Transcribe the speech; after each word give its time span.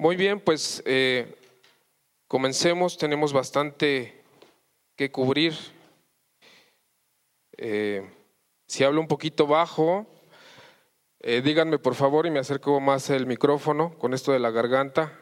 Muy 0.00 0.16
bien, 0.16 0.40
pues 0.40 0.82
eh, 0.86 1.36
comencemos. 2.26 2.96
Tenemos 2.96 3.34
bastante 3.34 4.24
que 4.96 5.12
cubrir. 5.12 5.52
Eh, 7.58 8.10
si 8.66 8.82
hablo 8.82 9.02
un 9.02 9.08
poquito 9.08 9.46
bajo, 9.46 10.06
eh, 11.20 11.42
díganme 11.42 11.78
por 11.78 11.94
favor 11.94 12.24
y 12.24 12.30
me 12.30 12.38
acerco 12.38 12.80
más 12.80 13.10
el 13.10 13.26
micrófono 13.26 13.98
con 13.98 14.14
esto 14.14 14.32
de 14.32 14.38
la 14.38 14.50
garganta. 14.50 15.12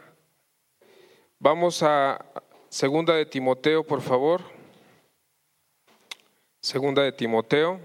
Vamos 1.41 1.83
a 1.83 2.25
segunda 2.69 3.17
de 3.17 3.27
Timoteo, 3.27 3.85
por 3.85 4.01
favor. 4.01 4.43
Segunda 6.63 7.03
de 7.03 7.11
Timoteo. 7.11 7.81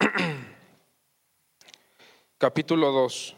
Capítulo 2.44 2.92
2. 2.92 3.36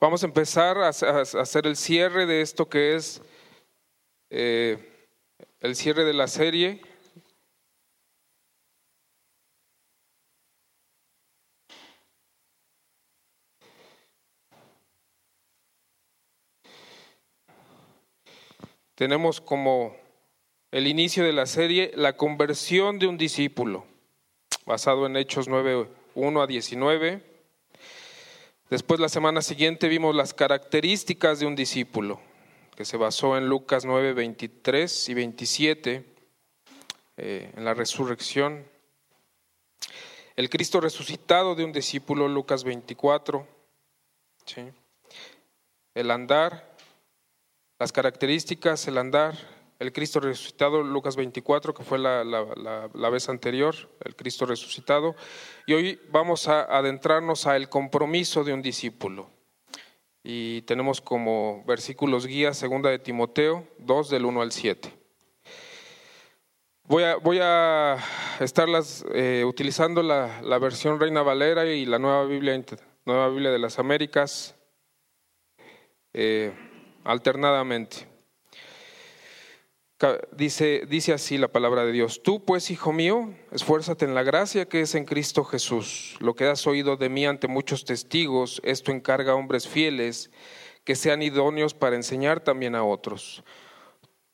Vamos 0.00 0.20
a 0.20 0.26
empezar 0.26 0.78
a 0.78 0.88
hacer 0.88 1.64
el 1.64 1.76
cierre 1.76 2.26
de 2.26 2.40
esto 2.40 2.68
que 2.68 2.96
es 2.96 3.22
eh, 4.28 4.78
el 5.60 5.76
cierre 5.76 6.04
de 6.04 6.12
la 6.12 6.26
serie. 6.26 6.80
Tenemos 18.96 19.40
como 19.40 19.94
el 20.72 20.88
inicio 20.88 21.22
de 21.22 21.32
la 21.32 21.46
serie 21.46 21.92
la 21.94 22.16
conversión 22.16 22.98
de 22.98 23.06
un 23.06 23.16
discípulo, 23.16 23.86
basado 24.66 25.06
en 25.06 25.16
Hechos 25.16 25.48
9, 25.48 25.88
1 26.14 26.42
a 26.42 26.46
19. 26.46 27.22
Después 28.68 28.98
la 28.98 29.08
semana 29.08 29.40
siguiente 29.40 29.88
vimos 29.88 30.14
las 30.14 30.34
características 30.34 31.38
de 31.38 31.46
un 31.46 31.54
discípulo, 31.54 32.20
que 32.74 32.84
se 32.84 32.96
basó 32.96 33.38
en 33.38 33.48
Lucas 33.48 33.84
9, 33.84 34.12
23 34.12 35.08
y 35.08 35.14
27, 35.14 36.04
eh, 37.16 37.52
en 37.56 37.64
la 37.64 37.74
resurrección. 37.74 38.66
El 40.34 40.50
Cristo 40.50 40.80
resucitado 40.80 41.54
de 41.54 41.64
un 41.64 41.72
discípulo, 41.72 42.26
Lucas 42.26 42.64
24. 42.64 43.46
El 45.94 46.10
andar, 46.10 46.76
las 47.78 47.92
características, 47.92 48.86
el 48.88 48.98
andar, 48.98 49.55
el 49.78 49.92
Cristo 49.92 50.20
resucitado, 50.20 50.82
Lucas 50.82 51.16
24, 51.16 51.74
que 51.74 51.84
fue 51.84 51.98
la, 51.98 52.24
la, 52.24 53.10
vez 53.10 53.28
anterior, 53.28 53.74
el 54.04 54.16
Cristo 54.16 54.46
resucitado. 54.46 55.14
Y 55.66 55.74
hoy 55.74 56.00
vamos 56.10 56.48
a 56.48 56.62
adentrarnos 56.62 57.46
al 57.46 57.68
compromiso 57.68 58.42
de 58.44 58.52
un 58.52 58.62
discípulo. 58.62 59.30
Y 60.22 60.62
tenemos 60.62 61.00
como 61.00 61.62
versículos 61.66 62.26
guía 62.26 62.54
segunda 62.54 62.90
de 62.90 62.98
Timoteo 62.98 63.68
2 63.78 64.10
del 64.10 64.24
1 64.24 64.42
al 64.42 64.52
7. 64.52 64.92
Voy 66.88 67.02
a, 67.02 67.16
voy 67.16 67.38
a 67.42 67.98
estar 68.40 68.68
eh, 69.12 69.44
utilizando 69.44 70.02
la, 70.02 70.58
versión 70.58 71.00
Reina 71.00 71.22
Valera 71.22 71.66
y 71.66 71.84
la 71.84 71.98
nueva 71.98 72.24
Biblia, 72.24 72.60
nueva 73.04 73.28
Biblia 73.28 73.50
de 73.50 73.58
las 73.58 73.78
Américas 73.78 74.54
eh, 76.12 76.52
alternadamente. 77.04 78.15
Dice, 80.32 80.82
dice 80.86 81.14
así 81.14 81.38
la 81.38 81.48
palabra 81.48 81.86
de 81.86 81.92
Dios, 81.92 82.22
tú 82.22 82.44
pues, 82.44 82.70
hijo 82.70 82.92
mío, 82.92 83.32
esfuérzate 83.50 84.04
en 84.04 84.14
la 84.14 84.22
gracia 84.22 84.68
que 84.68 84.82
es 84.82 84.94
en 84.94 85.06
Cristo 85.06 85.42
Jesús. 85.42 86.16
Lo 86.20 86.34
que 86.34 86.44
has 86.44 86.66
oído 86.66 86.98
de 86.98 87.08
mí 87.08 87.24
ante 87.24 87.48
muchos 87.48 87.86
testigos, 87.86 88.60
esto 88.62 88.92
encarga 88.92 89.32
a 89.32 89.36
hombres 89.36 89.66
fieles 89.66 90.30
que 90.84 90.96
sean 90.96 91.22
idóneos 91.22 91.72
para 91.72 91.96
enseñar 91.96 92.40
también 92.40 92.74
a 92.74 92.84
otros. 92.84 93.42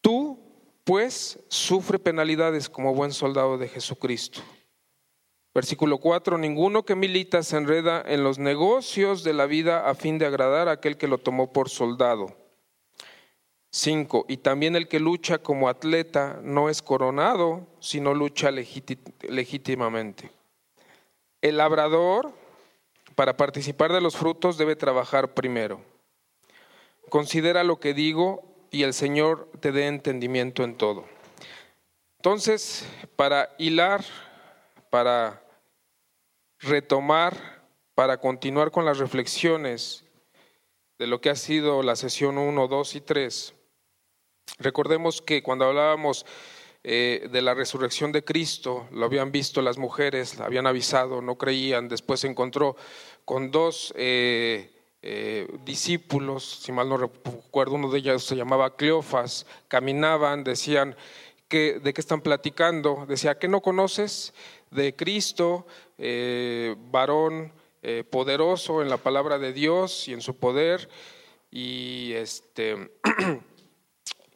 Tú 0.01 0.41
pues 0.83 1.39
sufre 1.47 2.01
penalidades 2.01 2.69
como 2.69 2.93
buen 2.93 3.13
soldado 3.13 3.57
de 3.57 3.69
Jesucristo. 3.69 4.41
Versículo 5.55 5.99
4, 5.99 6.39
ninguno 6.39 6.85
que 6.85 6.97
milita 6.97 7.45
se 7.45 7.57
enreda 7.57 8.03
en 8.05 8.25
los 8.25 8.41
negocios 8.41 9.23
de 9.23 9.33
la 9.33 9.47
vida 9.47 9.89
a 9.89 9.95
fin 9.95 10.19
de 10.19 10.27
agradar 10.27 10.67
a 10.67 10.73
aquel 10.73 10.97
que 10.97 11.07
lo 11.07 11.19
tomó 11.19 11.53
por 11.53 11.69
soldado. 11.69 12.42
5. 13.73 14.27
Y 14.29 14.37
también 14.37 14.77
el 14.77 14.87
que 14.87 15.01
lucha 15.01 15.39
como 15.39 15.69
atleta 15.69 16.39
no 16.43 16.69
es 16.69 16.83
coronado, 16.83 17.67
sino 17.81 18.13
lucha 18.13 18.51
legítimamente. 18.51 20.31
El 21.41 21.57
labrador, 21.57 22.33
para 23.15 23.37
participar 23.37 23.93
de 23.93 24.03
los 24.03 24.17
frutos, 24.17 24.59
debe 24.59 24.77
trabajar 24.77 25.33
primero. 25.33 25.81
Considera 27.09 27.65
lo 27.65 27.81
que 27.81 27.95
digo 27.95 28.45
y 28.71 28.83
el 28.83 28.93
Señor 28.93 29.51
te 29.61 29.73
dé 29.73 29.87
entendimiento 29.87 30.65
en 30.65 30.77
todo. 30.77 31.07
Entonces, 32.19 32.87
para 33.17 33.55
hilar, 33.59 34.05
para 34.91 35.43
retomar, 36.61 37.65
para 37.95 38.19
continuar 38.19 38.71
con 38.71 38.85
las 38.85 38.99
reflexiones 38.99 40.05
de 40.99 41.07
lo 41.07 41.21
que 41.21 41.31
ha 41.31 41.37
sido 41.37 41.83
la 41.83 41.97
sesión 41.97 42.39
1, 42.39 42.69
2 42.69 42.97
y 42.97 43.01
3, 43.01 43.55
Recordemos 44.59 45.23
que 45.23 45.43
cuando 45.43 45.67
hablábamos 45.67 46.25
eh, 46.85 47.29
de 47.31 47.43
la 47.43 47.55
resurrección 47.55 48.11
de 48.11 48.25
Cristo, 48.25 48.89
lo 48.91 49.07
habían 49.07 49.31
visto 49.31 49.63
las 49.63 49.79
mujeres, 49.79 50.41
habían 50.41 50.67
avisado, 50.67 51.23
no 51.23 51.37
creían, 51.37 51.89
después 51.89 52.21
se 52.21 52.27
encontró 52.27 52.75
con 53.25 53.53
dos 53.53 53.95
eh, 53.97 54.69
eh, 55.01 55.47
discípulos, 55.65 56.45
si 56.45 56.73
mal 56.73 56.89
no 56.89 56.97
recuerdo, 56.97 57.75
uno 57.75 57.89
de 57.89 58.01
ellos 58.01 58.25
se 58.25 58.35
llamaba 58.35 58.75
Cleofas, 58.75 59.47
caminaban, 59.69 60.43
decían, 60.43 60.97
¿de 61.49 61.93
qué 61.95 62.01
están 62.01 62.21
platicando? 62.21 63.07
Decía, 63.07 63.39
¿qué 63.39 63.47
no 63.47 63.61
conoces 63.61 64.35
de 64.73 64.97
Cristo, 64.97 65.67
varón 66.91 67.53
poderoso 68.11 68.81
en 68.81 68.89
la 68.89 68.97
palabra 68.97 69.39
de 69.39 69.53
Dios 69.53 70.09
y 70.09 70.15
en 70.15 70.21
su 70.21 70.35
poder? 70.35 70.89
Y 71.51 72.13
este... 72.15 72.91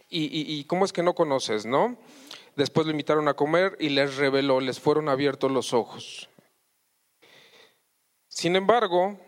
y, 0.08 0.64
cómo 0.64 0.84
es 0.84 0.92
que 0.92 1.02
no 1.02 1.14
conoces, 1.14 1.66
¿no? 1.66 1.98
Después 2.54 2.86
lo 2.86 2.92
invitaron 2.92 3.28
a 3.28 3.34
comer 3.34 3.76
y 3.80 3.90
les 3.90 4.16
reveló, 4.16 4.60
les 4.60 4.80
fueron 4.80 5.08
abiertos 5.08 5.50
los 5.50 5.72
ojos. 5.72 6.28
Sin 8.28 8.56
embargo, 8.56 9.18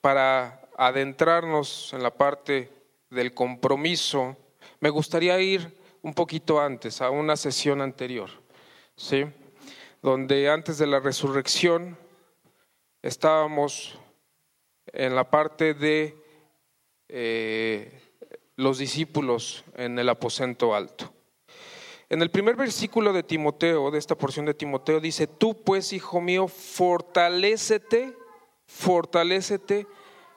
para 0.00 0.68
adentrarnos 0.76 1.92
en 1.92 2.02
la 2.02 2.10
parte 2.10 2.70
del 3.10 3.34
compromiso, 3.34 4.36
me 4.80 4.90
gustaría 4.90 5.38
ir 5.40 5.78
un 6.02 6.14
poquito 6.14 6.60
antes, 6.60 7.02
a 7.02 7.10
una 7.10 7.36
sesión 7.36 7.80
anterior, 7.80 8.30
¿sí? 8.96 9.26
Donde 10.02 10.48
antes 10.50 10.78
de 10.78 10.86
la 10.86 11.00
resurrección 11.00 11.98
estábamos 13.02 13.98
en 14.86 15.14
la 15.14 15.30
parte 15.30 15.74
de 15.74 16.16
eh, 17.08 18.09
los 18.60 18.78
discípulos 18.78 19.64
en 19.74 19.98
el 19.98 20.08
aposento 20.08 20.74
alto. 20.74 21.12
En 22.10 22.20
el 22.22 22.30
primer 22.30 22.56
versículo 22.56 23.12
de 23.12 23.22
Timoteo, 23.22 23.90
de 23.90 23.98
esta 23.98 24.16
porción 24.16 24.44
de 24.44 24.54
Timoteo, 24.54 25.00
dice, 25.00 25.26
tú 25.26 25.62
pues, 25.62 25.92
hijo 25.92 26.20
mío, 26.20 26.46
fortalécete, 26.46 28.14
fortalécete 28.66 29.86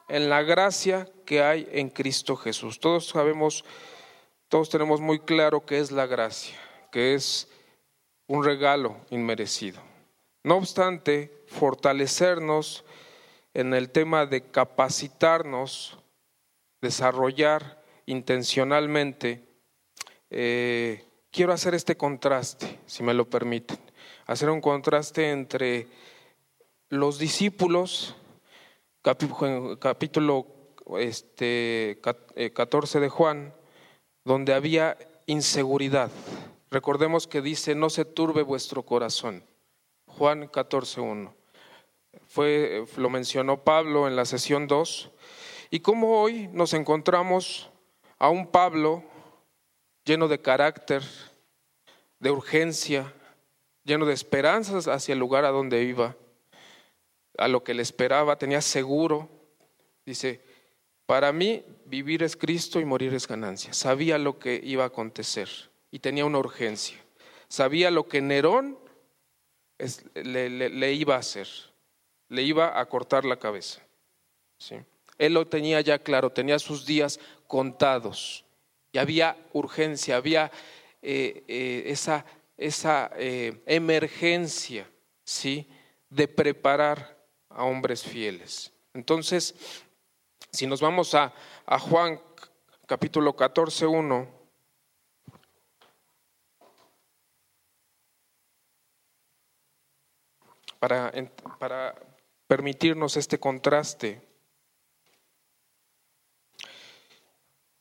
en 0.08 0.30
la 0.30 0.42
gracia 0.42 1.10
que 1.26 1.44
hay 1.44 1.68
en 1.72 1.90
Cristo 1.90 2.36
Jesús. 2.38 2.80
Todos 2.80 3.08
sabemos, 3.08 3.66
todos 4.48 4.70
tenemos 4.70 5.02
muy 5.02 5.20
claro 5.20 5.66
qué 5.66 5.80
es 5.80 5.92
la 5.92 6.06
gracia, 6.06 6.58
que 6.92 7.16
es 7.16 7.50
un 8.28 8.44
regalo 8.46 8.96
inmerecido. 9.10 9.82
No 10.44 10.58
obstante, 10.58 11.44
fortalecernos 11.48 12.86
en 13.54 13.74
el 13.74 13.90
tema 13.90 14.26
de 14.26 14.44
capacitarnos, 14.44 15.98
desarrollar 16.82 17.83
intencionalmente, 18.06 19.44
eh, 20.30 21.06
quiero 21.32 21.54
hacer 21.54 21.76
este 21.76 21.98
contraste, 21.98 22.80
si 22.86 23.04
me 23.04 23.14
lo 23.14 23.30
permiten, 23.30 23.78
hacer 24.26 24.50
un 24.50 24.62
contraste 24.62 25.32
entre 25.32 25.88
los 26.90 27.20
discípulos, 27.20 28.16
capítulo 29.02 30.48
este, 30.98 32.00
14 32.54 32.98
eh, 32.98 33.02
de 33.02 33.10
Juan, 33.10 33.54
donde 34.24 34.54
había 34.54 34.98
inseguridad. 35.26 36.12
Recordemos 36.72 37.28
que 37.28 37.42
dice, 37.42 37.76
no 37.76 37.90
se 37.90 38.06
turbe 38.06 38.42
vuestro 38.42 38.84
corazón. 38.84 39.44
Juan 40.08 40.50
14.1. 40.50 41.34
Fue, 42.28 42.86
lo 42.98 43.10
mencionó 43.10 43.64
Pablo 43.64 44.08
en 44.08 44.16
la 44.16 44.26
sesión 44.26 44.68
2. 44.68 45.12
Y 45.72 45.80
como 45.80 46.22
hoy 46.22 46.48
nos 46.52 46.74
encontramos 46.74 47.72
a 48.24 48.30
un 48.30 48.48
Pablo 48.48 49.04
lleno 50.06 50.30
de 50.30 50.40
carácter, 50.40 51.04
de 52.20 52.32
urgencia, 52.32 53.12
lleno 53.84 54.06
de 54.06 54.14
esperanzas 54.14 54.88
hacia 54.88 55.12
el 55.12 55.20
lugar 55.20 55.44
a 55.44 55.50
donde 55.50 55.84
iba. 55.84 56.16
a 57.38 57.50
lo 57.50 57.66
que 57.66 57.74
le 57.74 57.82
esperaba, 57.82 58.38
tenía 58.38 58.62
seguro. 58.62 59.28
Dice, 60.06 60.40
para 61.06 61.34
mí 61.34 61.66
vivir 61.84 62.24
es 62.24 62.38
Cristo 62.38 62.80
y 62.80 62.86
morir 62.86 63.14
es 63.14 63.28
ganancia. 63.28 63.74
Sabía 63.74 64.18
lo 64.18 64.40
que 64.40 64.58
iba 64.64 64.86
a 64.86 64.88
acontecer 64.88 65.50
y 65.92 66.00
tenía 66.00 66.24
una 66.24 66.38
urgencia. 66.38 66.98
Sabía 67.50 67.92
lo 67.92 68.08
que 68.08 68.22
Nerón 68.22 68.80
le, 70.14 70.94
iba 70.94 71.16
a 71.16 71.20
hacer. 71.20 71.50
Le 72.30 72.44
iba 72.44 72.80
a 72.80 72.86
cortar 72.86 73.26
la 73.26 73.38
cabeza. 73.38 73.82
¿sí? 74.60 74.78
Él 75.18 75.34
lo 75.34 75.48
tenía 75.48 75.82
ya 75.82 76.00
claro, 76.00 76.32
tenía 76.32 76.60
sus 76.60 76.86
días 76.86 77.20
contados. 77.48 78.46
Y 78.92 78.98
había 78.98 79.38
urgencia, 79.54 80.18
había 80.18 80.52
eh, 81.02 81.44
eh, 81.48 81.84
esa, 81.88 82.26
esa 82.58 83.12
eh, 83.16 83.62
emergencia 83.66 84.90
¿sí? 85.24 85.68
de 86.10 86.28
preparar 86.28 87.18
a 87.50 87.64
hombres 87.64 88.04
fieles. 88.04 88.72
Entonces, 88.94 89.56
si 90.52 90.68
nos 90.68 90.82
vamos 90.82 91.16
a, 91.16 91.34
a 91.66 91.80
Juan 91.80 92.20
capítulo 92.86 93.36
14, 93.36 93.88
1, 93.88 94.28
para, 100.80 101.12
para 101.60 101.96
permitirnos 102.46 103.16
este 103.16 103.40
contraste 103.40 104.33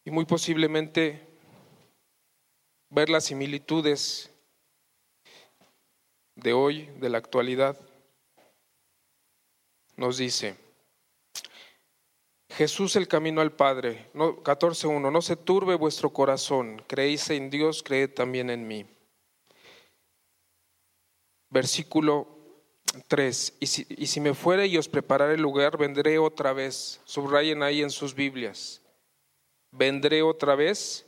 y 0.04 0.10
muy 0.10 0.24
posiblemente 0.24 1.26
ver 2.90 3.08
las 3.08 3.24
similitudes 3.24 4.30
de 6.34 6.52
hoy, 6.52 6.86
de 6.98 7.08
la 7.08 7.18
actualidad, 7.18 7.78
nos 9.96 10.18
dice, 10.18 10.56
Jesús 12.50 12.96
el 12.96 13.08
camino 13.08 13.40
al 13.40 13.52
Padre, 13.52 14.10
14.1, 14.12 15.10
no 15.10 15.22
se 15.22 15.36
turbe 15.36 15.74
vuestro 15.74 16.10
corazón, 16.10 16.82
creéis 16.86 17.30
en 17.30 17.48
Dios, 17.48 17.82
creed 17.82 18.12
también 18.12 18.50
en 18.50 18.66
mí. 18.68 18.86
Versículo 21.48 22.28
3, 23.08 23.56
y 23.60 23.66
si, 23.66 23.86
y 23.88 24.06
si 24.06 24.20
me 24.20 24.34
fuere 24.34 24.66
y 24.66 24.76
os 24.76 24.88
prepararé 24.88 25.34
el 25.34 25.40
lugar, 25.40 25.78
vendré 25.78 26.18
otra 26.18 26.52
vez, 26.52 27.00
subrayen 27.04 27.62
ahí 27.62 27.82
en 27.82 27.90
sus 27.90 28.14
Biblias, 28.14 28.81
vendré 29.72 30.22
otra 30.22 30.54
vez 30.54 31.06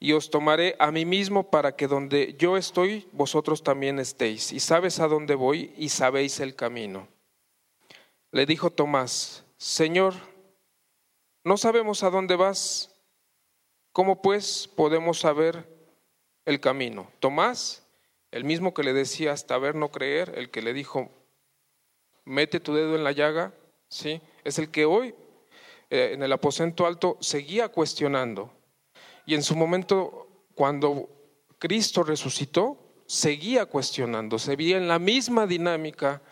y 0.00 0.12
os 0.12 0.30
tomaré 0.30 0.76
a 0.78 0.90
mí 0.90 1.04
mismo 1.04 1.50
para 1.50 1.76
que 1.76 1.86
donde 1.86 2.34
yo 2.38 2.56
estoy, 2.56 3.08
vosotros 3.12 3.62
también 3.62 3.98
estéis. 3.98 4.52
Y 4.52 4.60
sabes 4.60 5.00
a 5.00 5.08
dónde 5.08 5.34
voy 5.34 5.72
y 5.76 5.90
sabéis 5.90 6.40
el 6.40 6.56
camino. 6.56 7.08
Le 8.32 8.46
dijo 8.46 8.70
Tomás, 8.70 9.44
Señor, 9.56 10.14
no 11.44 11.56
sabemos 11.56 12.02
a 12.02 12.10
dónde 12.10 12.36
vas. 12.36 12.90
¿Cómo 13.92 14.20
pues 14.20 14.68
podemos 14.74 15.20
saber 15.20 15.68
el 16.44 16.60
camino? 16.60 17.10
Tomás, 17.20 17.86
el 18.32 18.44
mismo 18.44 18.74
que 18.74 18.82
le 18.82 18.92
decía 18.92 19.32
hasta 19.32 19.56
ver 19.56 19.76
no 19.76 19.90
creer, 19.90 20.32
el 20.36 20.50
que 20.50 20.62
le 20.62 20.74
dijo, 20.74 21.10
mete 22.24 22.58
tu 22.58 22.74
dedo 22.74 22.96
en 22.96 23.04
la 23.04 23.12
llaga, 23.12 23.54
¿sí? 23.88 24.20
Es 24.42 24.58
el 24.58 24.70
que 24.70 24.84
hoy 24.84 25.14
eh, 25.90 26.10
en 26.12 26.22
el 26.22 26.32
aposento 26.32 26.86
alto 26.86 27.16
seguía 27.20 27.68
cuestionando. 27.68 28.52
Y 29.26 29.34
en 29.34 29.42
su 29.42 29.56
momento, 29.56 30.46
cuando 30.54 31.08
Cristo 31.58 32.02
resucitó, 32.02 32.78
seguía 33.06 33.66
cuestionando, 33.66 34.38
se 34.38 34.56
veía 34.56 34.76
en 34.76 34.88
la 34.88 34.98
misma 34.98 35.46
dinámica 35.46 36.22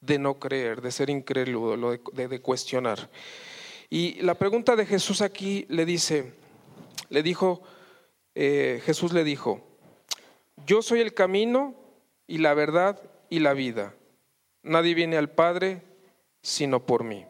de 0.00 0.18
no 0.18 0.38
creer, 0.38 0.80
de 0.80 0.92
ser 0.92 1.10
incrédulo, 1.10 1.90
de, 1.90 2.28
de 2.28 2.40
cuestionar. 2.40 3.10
Y 3.90 4.20
la 4.22 4.34
pregunta 4.34 4.76
de 4.76 4.86
Jesús 4.86 5.22
aquí 5.22 5.66
le 5.68 5.84
dice, 5.84 6.34
le 7.08 7.22
dijo, 7.22 7.62
eh, 8.34 8.80
Jesús 8.84 9.12
le 9.12 9.24
dijo, 9.24 9.66
yo 10.66 10.82
soy 10.82 11.00
el 11.00 11.14
camino 11.14 11.74
y 12.26 12.38
la 12.38 12.54
verdad 12.54 13.00
y 13.30 13.40
la 13.40 13.54
vida. 13.54 13.94
Nadie 14.62 14.94
viene 14.94 15.16
al 15.16 15.30
Padre 15.30 15.82
sino 16.42 16.84
por 16.84 17.04
mí. 17.04 17.26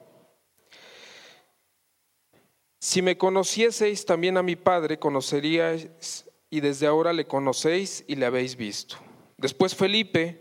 Si 2.81 3.03
me 3.03 3.19
conocieseis 3.19 4.05
también 4.05 4.37
a 4.37 4.43
mi 4.43 4.55
Padre, 4.55 4.99
conoceríais 4.99 6.25
y 6.49 6.61
desde 6.61 6.87
ahora 6.87 7.13
le 7.13 7.27
conocéis 7.27 8.05
y 8.07 8.15
le 8.15 8.27
habéis 8.27 8.57
visto. 8.57 8.97
Después 9.37 9.75
Felipe 9.75 10.41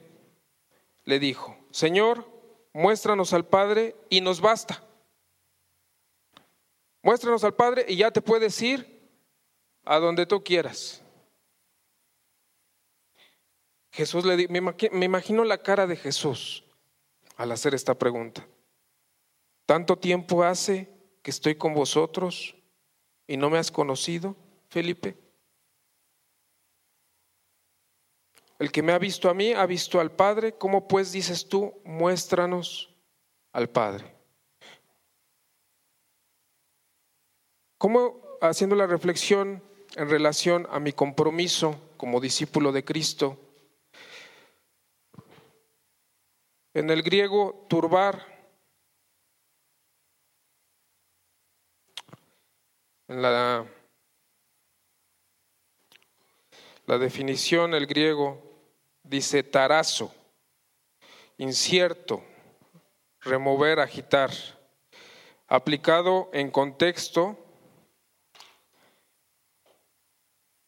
le 1.04 1.19
dijo, 1.19 1.57
Señor, 1.72 2.30
muéstranos 2.74 3.34
al 3.34 3.45
Padre 3.45 3.95
y 4.10 4.22
nos 4.22 4.39
basta. 4.39 4.84
Muéstranos 7.01 7.44
al 7.44 7.56
Padre 7.56 7.86
y 7.88 7.98
ya 7.98 8.12
te 8.12 8.22
puedes 8.22 8.62
ir 8.62 9.10
a 9.84 9.98
donde 9.98 10.25
tú 10.25 10.44
quieras. 10.44 11.01
Jesús 13.92 14.25
le 14.25 14.38
dijo, 14.38 14.51
me 14.92 15.06
imagino 15.06 15.44
la 15.44 15.57
cara 15.57 15.88
de 15.88 15.95
Jesús 15.95 16.63
al 17.36 17.51
hacer 17.51 17.74
esta 17.74 17.95
pregunta. 17.95 18.48
Tanto 19.66 19.98
tiempo 19.98 20.44
hace 20.44 20.96
que 21.21 21.31
estoy 21.31 21.55
con 21.55 21.73
vosotros 21.73 22.55
y 23.27 23.37
no 23.37 23.49
me 23.49 23.57
has 23.57 23.71
conocido, 23.71 24.35
Felipe. 24.69 25.17
El 28.59 28.71
que 28.71 28.81
me 28.81 28.93
ha 28.93 28.97
visto 28.97 29.29
a 29.29 29.33
mí 29.33 29.53
ha 29.53 29.65
visto 29.65 29.99
al 29.99 30.11
Padre. 30.11 30.53
¿Cómo 30.53 30.87
pues 30.87 31.11
dices 31.11 31.47
tú, 31.47 31.73
muéstranos 31.83 32.89
al 33.51 33.69
Padre? 33.69 34.15
¿Cómo 37.77 38.21
haciendo 38.41 38.75
la 38.75 38.87
reflexión 38.87 39.61
en 39.95 40.09
relación 40.09 40.67
a 40.71 40.79
mi 40.79 40.93
compromiso 40.93 41.79
como 41.97 42.19
discípulo 42.19 42.71
de 42.71 42.83
Cristo? 42.83 43.37
En 46.73 46.89
el 46.89 47.03
griego, 47.03 47.65
turbar, 47.69 48.37
en 52.07 52.96
la, 53.07 53.65
la 56.86 56.98
definición, 56.98 57.74
el 57.74 57.88
griego 57.88 58.42
dice 59.04 59.44
tarazo, 59.44 60.13
incierto, 61.38 62.24
remover, 63.21 63.80
agitar. 63.80 64.31
Aplicado 65.48 66.29
en 66.34 66.51
contexto, 66.51 67.38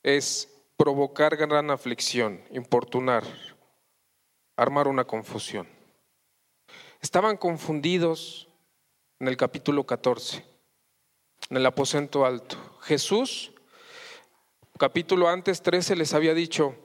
es 0.04 0.50
provocar 0.78 1.36
gran 1.36 1.70
aflicción, 1.72 2.42
importunar, 2.52 3.24
armar 4.56 4.88
una 4.88 5.04
confusión. 5.04 5.68
Estaban 7.02 7.36
confundidos 7.36 8.48
en 9.20 9.28
el 9.28 9.36
capítulo 9.36 9.86
14, 9.86 10.46
en 11.50 11.58
el 11.58 11.66
aposento 11.66 12.26
alto. 12.26 12.58
Jesús, 12.82 13.52
capítulo 14.78 15.28
antes 15.28 15.62
13, 15.62 15.96
les 15.96 16.14
había 16.14 16.34
dicho 16.34 16.76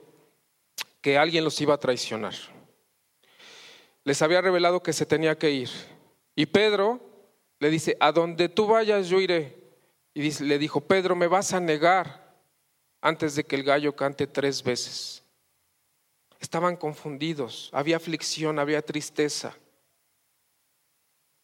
que 1.01 1.17
alguien 1.17 1.43
los 1.43 1.59
iba 1.61 1.75
a 1.75 1.79
traicionar. 1.79 2.33
Les 4.03 4.21
había 4.21 4.41
revelado 4.41 4.81
que 4.81 4.93
se 4.93 5.05
tenía 5.05 5.37
que 5.37 5.51
ir. 5.51 5.69
Y 6.35 6.47
Pedro 6.47 6.99
le 7.59 7.69
dice, 7.69 7.95
a 7.99 8.11
donde 8.11 8.49
tú 8.49 8.67
vayas 8.67 9.07
yo 9.07 9.19
iré. 9.19 9.63
Y 10.13 10.31
le 10.43 10.57
dijo, 10.57 10.81
Pedro, 10.81 11.15
me 11.15 11.27
vas 11.27 11.53
a 11.53 11.59
negar 11.59 12.35
antes 13.01 13.35
de 13.35 13.43
que 13.43 13.55
el 13.55 13.63
gallo 13.63 13.95
cante 13.95 14.27
tres 14.27 14.63
veces. 14.63 15.23
Estaban 16.39 16.75
confundidos, 16.75 17.69
había 17.71 17.97
aflicción, 17.97 18.59
había 18.59 18.81
tristeza. 18.81 19.55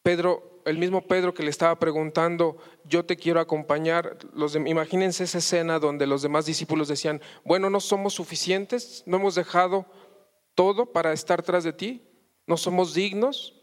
Pedro, 0.04 0.51
el 0.66 0.78
mismo 0.78 1.08
Pedro 1.08 1.34
que 1.34 1.44
le 1.44 1.50
estaba 1.50 1.78
preguntando, 1.78 2.58
yo 2.86 3.06
te 3.06 3.18
quiero 3.18 3.40
acompañar, 3.40 4.18
los 4.34 4.56
imagínense 4.56 5.24
esa 5.24 5.40
escena 5.40 5.80
donde 5.80 6.08
los 6.08 6.22
demás 6.22 6.46
discípulos 6.46 6.88
decían, 6.88 7.22
bueno, 7.44 7.70
no 7.70 7.80
somos 7.80 8.14
suficientes, 8.14 9.04
no 9.06 9.18
hemos 9.18 9.36
dejado 9.36 9.86
todo 10.56 10.92
para 10.92 11.14
estar 11.14 11.42
tras 11.44 11.64
de 11.64 11.74
ti, 11.74 12.08
no 12.48 12.58
somos 12.58 12.94
dignos. 12.94 13.56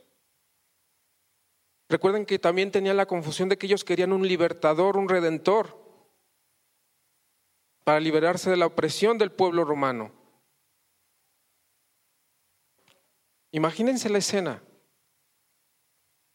Recuerden 1.88 2.26
que 2.26 2.38
también 2.38 2.70
tenía 2.70 2.94
la 2.94 3.06
confusión 3.06 3.48
de 3.48 3.56
que 3.56 3.66
ellos 3.66 3.84
querían 3.84 4.12
un 4.12 4.26
libertador, 4.26 4.96
un 4.96 5.08
redentor 5.08 5.78
para 7.84 8.00
liberarse 8.00 8.50
de 8.50 8.56
la 8.56 8.66
opresión 8.66 9.16
del 9.16 9.32
pueblo 9.32 9.64
romano. 9.64 10.12
Imagínense 13.50 14.10
la 14.10 14.18
escena. 14.18 14.62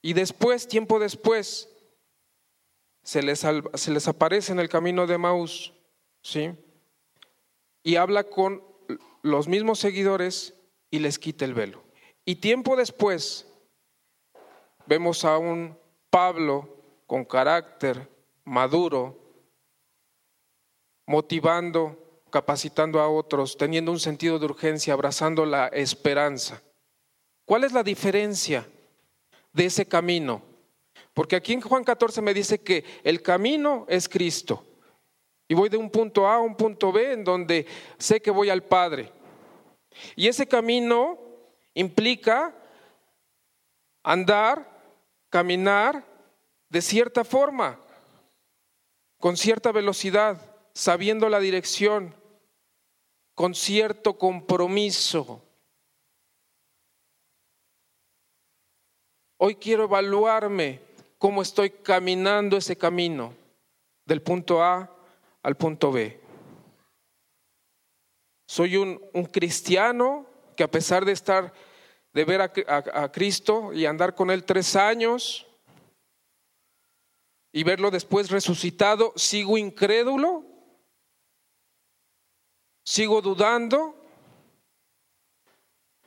Y 0.05 0.11
después, 0.11 0.67
tiempo 0.67 0.99
después, 0.99 1.69
se 3.03 3.23
les, 3.23 4.07
aparece 4.07 4.51
en 4.51 4.59
el 4.59 4.67
camino 4.67 5.07
de 5.07 5.17
Maús, 5.17 5.73
¿sí? 6.21 6.51
Y 7.83 7.95
habla 7.95 8.25
con 8.25 8.61
los 9.21 9.47
mismos 9.47 9.79
seguidores 9.79 10.55
y 10.91 10.99
les 10.99 11.17
quita 11.17 11.45
el 11.45 11.53
velo. 11.53 11.85
Y 12.25 12.35
tiempo 12.35 12.75
después, 12.75 13.47
vemos 14.85 15.23
a 15.23 15.37
un 15.37 15.77
Pablo 16.09 16.67
con 17.07 17.23
carácter 17.23 18.09
maduro, 18.43 19.17
motivando, 21.07 22.21
capacitando 22.29 22.99
a 22.99 23.07
otros, 23.07 23.55
teniendo 23.55 23.93
un 23.93 24.01
sentido 24.01 24.37
de 24.37 24.47
urgencia, 24.47 24.93
abrazando 24.93 25.45
la 25.45 25.67
esperanza. 25.67 26.61
¿Cuál 27.45 27.63
es 27.63 27.71
la 27.71 27.83
diferencia 27.83 28.67
de 29.53 29.65
ese 29.65 29.85
camino? 29.85 30.41
Porque 31.13 31.35
aquí 31.35 31.53
en 31.53 31.61
Juan 31.61 31.83
14 31.83 32.21
me 32.21 32.33
dice 32.33 32.61
que 32.61 32.83
el 33.03 33.21
camino 33.21 33.85
es 33.87 34.09
Cristo. 34.09 34.65
Y 35.47 35.53
voy 35.53 35.69
de 35.69 35.77
un 35.77 35.89
punto 35.89 36.27
A 36.27 36.35
a 36.35 36.39
un 36.39 36.55
punto 36.55 36.91
B 36.91 37.13
en 37.13 37.23
donde 37.23 37.67
sé 37.97 38.21
que 38.21 38.31
voy 38.31 38.49
al 38.49 38.63
Padre. 38.63 39.11
Y 40.15 40.27
ese 40.27 40.47
camino 40.47 41.19
implica 41.73 42.55
andar, 44.01 44.67
caminar 45.29 46.05
de 46.69 46.81
cierta 46.81 47.23
forma, 47.23 47.79
con 49.19 49.37
cierta 49.37 49.71
velocidad, 49.71 50.41
sabiendo 50.73 51.29
la 51.29 51.39
dirección, 51.39 52.15
con 53.35 53.53
cierto 53.53 54.17
compromiso. 54.17 55.43
Hoy 59.45 59.55
quiero 59.55 59.83
evaluarme 59.83 60.79
cómo 61.17 61.41
estoy 61.41 61.69
caminando 61.69 62.55
ese 62.55 62.77
camino 62.77 63.33
del 64.05 64.21
punto 64.21 64.63
A 64.63 64.89
al 65.41 65.57
punto 65.57 65.91
B. 65.91 66.17
Soy 68.47 68.77
un, 68.77 69.01
cristiano 69.33 70.25
que 70.55 70.63
a 70.63 70.71
pesar 70.71 71.03
de 71.03 71.11
estar, 71.11 71.53
de 72.13 72.23
ver 72.23 72.39
a, 72.39 73.11
Cristo 73.11 73.73
y 73.73 73.85
andar 73.85 74.15
con 74.15 74.31
Él 74.31 74.45
tres 74.45 74.77
años 74.77 75.45
y 77.51 77.65
verlo 77.65 77.91
después 77.91 78.31
resucitado, 78.31 79.11
sigo 79.17 79.57
incrédulo, 79.57 80.45
sigo 82.85 83.21
dudando, 83.21 83.93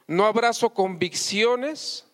no 0.07 0.25
abrazo 0.25 0.71
convicciones. 0.71 2.06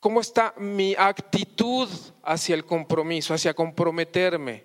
¿Cómo 0.00 0.22
está 0.22 0.54
mi 0.56 0.94
actitud 0.96 1.86
hacia 2.22 2.54
el 2.54 2.64
compromiso, 2.64 3.34
hacia 3.34 3.52
comprometerme? 3.52 4.64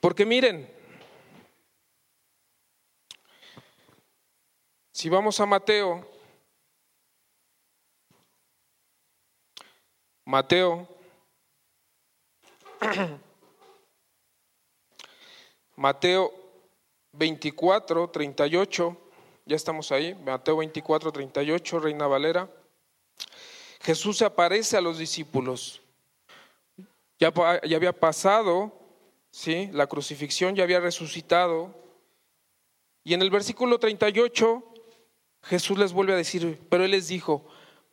Porque 0.00 0.24
miren, 0.24 0.66
si 4.92 5.10
vamos 5.10 5.38
a 5.40 5.46
Mateo, 5.46 6.08
Mateo, 10.24 10.88
Mateo 15.76 16.32
24, 17.12 18.08
38, 18.08 18.96
ya 19.44 19.56
estamos 19.56 19.92
ahí, 19.92 20.14
Mateo 20.14 20.56
24, 20.56 21.12
38, 21.12 21.78
Reina 21.80 22.06
Valera. 22.06 22.61
Jesús 23.82 24.18
se 24.18 24.24
aparece 24.24 24.76
a 24.76 24.80
los 24.80 24.98
discípulos. 24.98 25.80
Ya, 27.18 27.32
ya 27.64 27.76
había 27.76 27.92
pasado 27.92 28.82
¿sí? 29.32 29.70
La 29.72 29.86
crucifixión 29.86 30.54
ya 30.54 30.62
había 30.62 30.78
resucitado. 30.78 31.74
Y 33.02 33.14
en 33.14 33.22
el 33.22 33.30
versículo 33.30 33.80
38 33.80 34.62
Jesús 35.44 35.76
les 35.76 35.92
vuelve 35.92 36.12
a 36.12 36.16
decir, 36.16 36.60
pero 36.68 36.84
Él 36.84 36.92
les 36.92 37.08
dijo, 37.08 37.44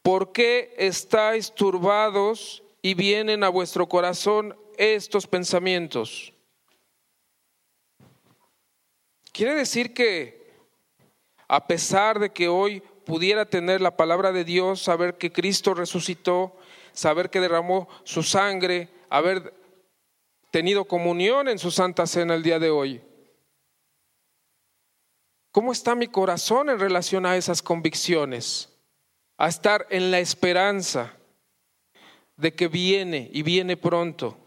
¿por 0.03 0.31
qué 0.31 0.75
estáis 0.77 1.51
turbados 1.51 2.61
y 2.83 2.93
vienen 2.93 3.43
a 3.43 3.49
vuestro 3.49 3.89
corazón 3.89 4.55
estos 4.77 5.25
pensamientos? 5.25 6.31
Quiere 9.31 9.55
decir 9.55 9.93
que 9.93 10.51
a 11.47 11.65
pesar 11.65 12.19
de 12.19 12.29
que 12.29 12.47
hoy 12.47 12.83
pudiera 13.09 13.47
tener 13.47 13.81
la 13.81 13.97
palabra 13.97 14.31
de 14.31 14.43
Dios, 14.43 14.83
saber 14.83 15.17
que 15.17 15.31
Cristo 15.31 15.73
resucitó, 15.73 16.55
saber 16.93 17.31
que 17.31 17.39
derramó 17.39 17.89
su 18.03 18.21
sangre, 18.21 18.87
haber 19.09 19.51
tenido 20.51 20.85
comunión 20.85 21.47
en 21.47 21.57
su 21.57 21.71
Santa 21.71 22.05
Cena 22.05 22.35
el 22.35 22.43
día 22.43 22.59
de 22.59 22.69
hoy? 22.69 23.01
¿Cómo 25.51 25.71
está 25.71 25.95
mi 25.95 26.05
corazón 26.05 26.69
en 26.69 26.77
relación 26.77 27.25
a 27.25 27.35
esas 27.35 27.63
convicciones? 27.63 28.77
A 29.39 29.47
estar 29.47 29.87
en 29.89 30.11
la 30.11 30.19
esperanza 30.19 31.11
de 32.37 32.53
que 32.53 32.67
viene 32.67 33.27
y 33.33 33.41
viene 33.41 33.75
pronto. 33.75 34.37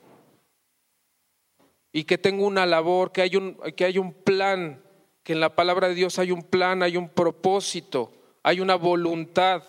Y 1.92 2.04
que 2.04 2.16
tengo 2.16 2.47
una 2.47 2.64
labor, 2.64 3.11
que 3.11 3.23
hay 3.23 3.35
un, 3.35 3.57
que 3.76 3.87
hay 3.87 3.99
un 3.99 4.12
plan, 4.12 4.81
que 5.25 5.33
en 5.33 5.40
la 5.40 5.57
palabra 5.57 5.88
de 5.88 5.97
Dios 5.97 6.21
hay 6.21 6.31
un 6.31 6.45
plan, 6.45 6.85
hay 6.85 6.97
un 6.97 7.09
propósito, 7.09 8.22
hay 8.42 8.61
una 8.61 8.75
voluntad 8.75 9.62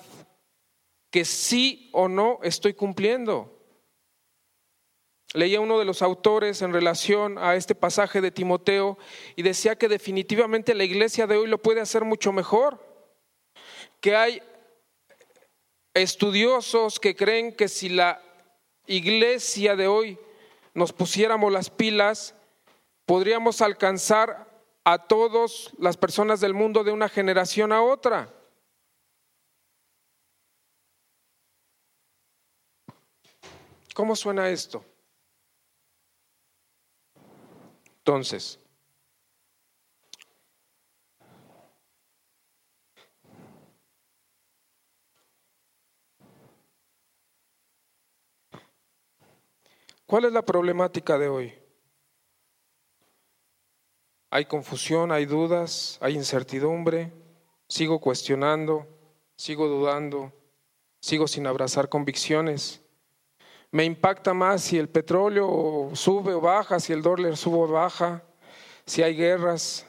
que 1.12 1.26
sí 1.26 1.90
o 1.94 2.08
no 2.08 2.40
estoy 2.42 2.74
cumpliendo. 2.74 3.50
Leía 5.34 5.60
uno 5.60 5.80
de 5.80 5.86
los 5.86 6.02
autores 6.02 6.62
en 6.62 6.74
relación 6.74 7.38
a 7.38 7.56
este 7.56 7.76
pasaje 7.76 8.22
de 8.22 8.32
Timoteo 8.32 8.98
y 9.36 9.42
decía 9.42 9.76
que 9.76 9.88
definitivamente 9.88 10.76
la 10.76 10.84
iglesia 10.84 11.26
de 11.28 11.38
hoy 11.38 11.48
lo 11.48 11.60
puede 11.60 11.82
hacer 11.82 12.04
mucho 12.04 12.32
mejor, 12.32 12.84
que 14.00 14.16
hay 14.16 14.42
estudiosos 15.94 17.00
que 17.00 17.16
creen 17.16 17.56
que 17.56 17.68
si 17.68 17.90
la 17.90 18.22
iglesia 18.86 19.76
de 19.76 19.88
hoy 19.88 20.20
nos 20.74 20.94
pusiéramos 20.94 21.52
las 21.52 21.70
pilas, 21.70 22.36
podríamos 23.06 23.62
alcanzar 23.62 24.48
a 24.84 25.08
todas 25.08 25.72
las 25.78 25.98
personas 25.98 26.42
del 26.42 26.54
mundo 26.54 26.84
de 26.84 26.92
una 26.92 27.10
generación 27.10 27.72
a 27.72 27.82
otra. 27.82 28.34
¿Cómo 33.94 34.16
suena 34.16 34.50
esto? 34.50 34.84
Entonces, 38.00 38.60
¿cuál 50.06 50.26
es 50.26 50.34
la 50.34 50.42
problemática 50.42 51.18
de 51.18 51.30
hoy? 51.30 51.54
Hay 54.32 54.46
confusión, 54.46 55.12
hay 55.12 55.26
dudas, 55.28 56.00
hay 56.02 56.16
incertidumbre, 56.16 57.14
sigo 57.70 58.02
cuestionando, 58.02 58.88
sigo 59.36 59.68
dudando, 59.68 60.34
sigo 61.00 61.28
sin 61.28 61.46
abrazar 61.46 61.88
convicciones 61.88 62.83
me 63.74 63.86
impacta 63.86 64.36
más 64.36 64.62
si 64.62 64.78
el 64.78 64.88
petróleo 64.88 65.90
sube 65.96 66.36
o 66.36 66.40
baja, 66.40 66.80
si 66.80 66.94
el 66.94 67.02
dólar 67.02 67.36
sube 67.36 67.58
o 67.58 67.68
baja, 67.68 68.24
si 68.86 69.02
hay 69.02 69.16
guerras. 69.16 69.88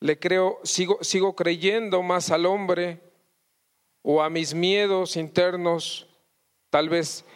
Le 0.00 0.18
creo, 0.18 0.58
sigo, 0.62 0.96
sigo 1.04 1.36
creyendo 1.36 2.02
más 2.02 2.30
al 2.30 2.46
hombre 2.46 3.02
o 4.00 4.22
a 4.22 4.30
mis 4.30 4.54
miedos 4.54 5.16
internos, 5.16 6.08
tal 6.70 6.88
vez 6.88 7.26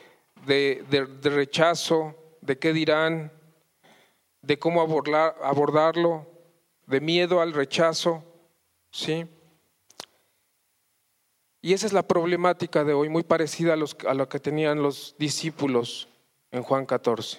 de, 0.46 0.82
de 0.88 1.28
rechazo, 1.28 2.14
de 2.40 2.58
qué 2.58 2.72
dirán, 2.72 3.30
de 4.40 4.58
cómo 4.58 4.80
abordar, 4.80 5.36
abordarlo, 5.42 6.26
de 6.86 7.02
miedo 7.02 7.42
al 7.42 7.52
rechazo, 7.52 8.24
¿sí? 8.90 9.26
Y 11.62 11.74
esa 11.74 11.86
es 11.86 11.92
la 11.92 12.06
problemática 12.06 12.84
de 12.84 12.94
hoy, 12.94 13.08
muy 13.08 13.22
parecida 13.22 13.74
a, 13.74 13.76
los, 13.76 13.96
a 14.06 14.14
lo 14.14 14.28
que 14.28 14.40
tenían 14.40 14.82
los 14.82 15.14
discípulos 15.18 16.08
en 16.50 16.62
Juan 16.62 16.86
14. 16.86 17.38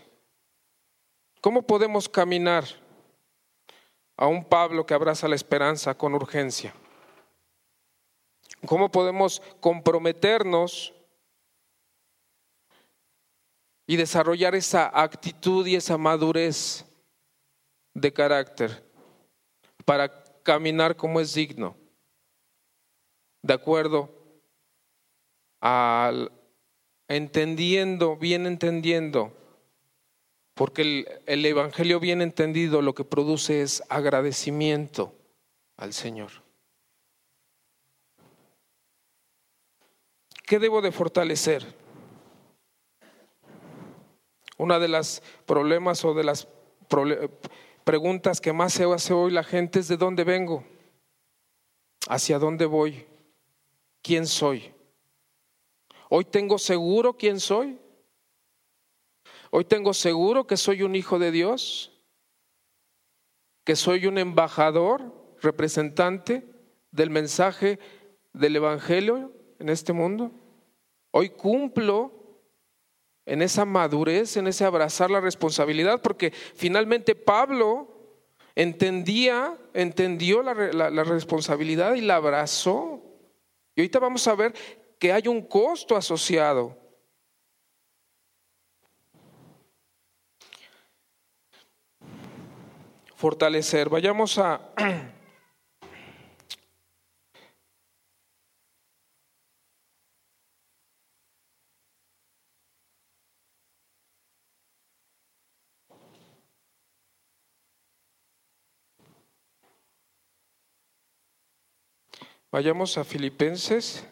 ¿Cómo 1.42 1.64
podemos 1.64 2.08
caminar 2.08 2.66
a 4.16 4.28
un 4.28 4.46
Pablo 4.46 4.86
que 4.86 4.94
abraza 4.94 5.28
la 5.28 5.36
esperanza 5.36 5.96
con 5.96 6.14
urgencia? 6.14 6.74
¿Cómo 8.68 8.92
podemos 8.92 9.42
comprometernos 9.60 10.94
y 13.88 13.96
desarrollar 13.96 14.54
esa 14.54 14.92
actitud 14.94 15.66
y 15.66 15.76
esa 15.76 15.98
madurez 15.98 16.86
de 17.96 18.14
carácter 18.14 18.88
para 19.84 20.24
caminar 20.44 20.96
como 20.96 21.20
es 21.20 21.34
digno? 21.34 21.81
de 23.44 23.54
acuerdo 23.54 24.10
al 25.60 26.32
entendiendo, 27.08 28.16
bien 28.16 28.46
entendiendo, 28.46 29.34
porque 30.54 31.22
el, 31.26 31.46
Evangelio 31.46 32.00
bien 32.00 32.22
entendido 32.22 32.82
lo 32.82 32.96
que 32.96 33.04
produce 33.04 33.62
es 33.62 33.84
agradecimiento 33.90 35.14
al 35.78 35.94
Señor. 35.94 36.32
¿Qué 40.46 40.60
debo 40.60 40.82
de 40.82 40.92
fortalecer? 40.92 41.66
Una 44.58 44.80
de 44.80 44.88
las 44.88 45.22
problemas 45.46 46.06
o 46.06 46.14
de 46.14 46.24
las 46.24 46.48
preguntas 47.84 48.40
que 48.40 48.54
más 48.54 48.74
se 48.74 48.84
hace 48.84 49.14
hoy 49.14 49.32
la 49.32 49.44
gente 49.44 49.80
es 49.80 49.88
de 49.88 49.98
dónde 49.98 50.24
vengo, 50.24 50.64
hacia 52.08 52.38
dónde 52.38 52.66
voy 52.66 53.11
quién 54.02 54.26
soy. 54.28 54.74
Hoy 56.10 56.26
tengo 56.26 56.58
seguro 56.58 57.18
quién 57.18 57.40
soy. 57.40 57.80
Hoy 59.50 59.66
tengo 59.66 59.94
seguro 59.94 60.48
que 60.48 60.58
soy 60.58 60.84
un 60.84 60.96
hijo 60.96 61.20
de 61.20 61.32
Dios, 61.32 61.92
que 63.64 63.76
soy 63.76 64.08
un 64.08 64.18
embajador, 64.18 65.14
representante 65.42 66.48
del 66.92 67.10
mensaje 67.10 67.80
del 68.34 68.56
Evangelio 68.56 69.32
en 69.60 69.70
este 69.70 69.94
mundo. 69.94 70.32
Hoy 71.12 71.30
cumplo 71.30 72.22
en 73.26 73.42
esa 73.42 73.66
madurez, 73.66 74.38
en 74.38 74.48
ese 74.48 74.66
abrazar 74.66 75.12
la 75.12 75.20
responsabilidad, 75.20 76.02
porque 76.02 76.32
finalmente 76.32 77.16
Pablo 77.16 77.88
entendía, 78.56 79.58
entendió 79.74 80.42
la, 80.42 80.54
responsabilidad 81.04 81.96
y 81.96 82.02
la 82.02 82.16
abrazó. 82.16 83.02
Y 83.76 83.82
ahorita 83.82 84.00
vamos 84.00 84.28
a 84.28 84.36
ver 84.36 84.54
que 85.00 85.12
hay 85.12 85.28
un 85.28 85.42
costo 85.42 85.96
asociado. 85.96 86.78
Fortalecer. 93.16 93.88
Vayamos 93.90 94.38
a 94.38 94.74
Vayamos 112.52 112.98
a 112.98 113.06
Filipenses. 113.06 114.06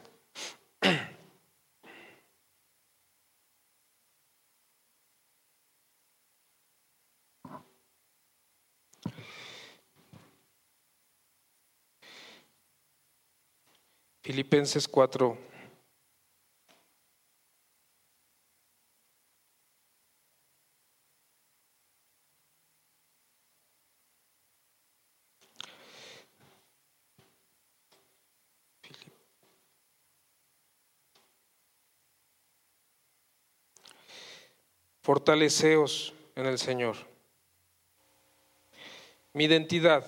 Filipenses 14.22 14.88
4. 14.88 15.49
Fortaleceos 35.09 36.13
en 36.35 36.45
el 36.45 36.59
Señor. 36.59 36.95
Mi 39.33 39.45
identidad, 39.45 40.05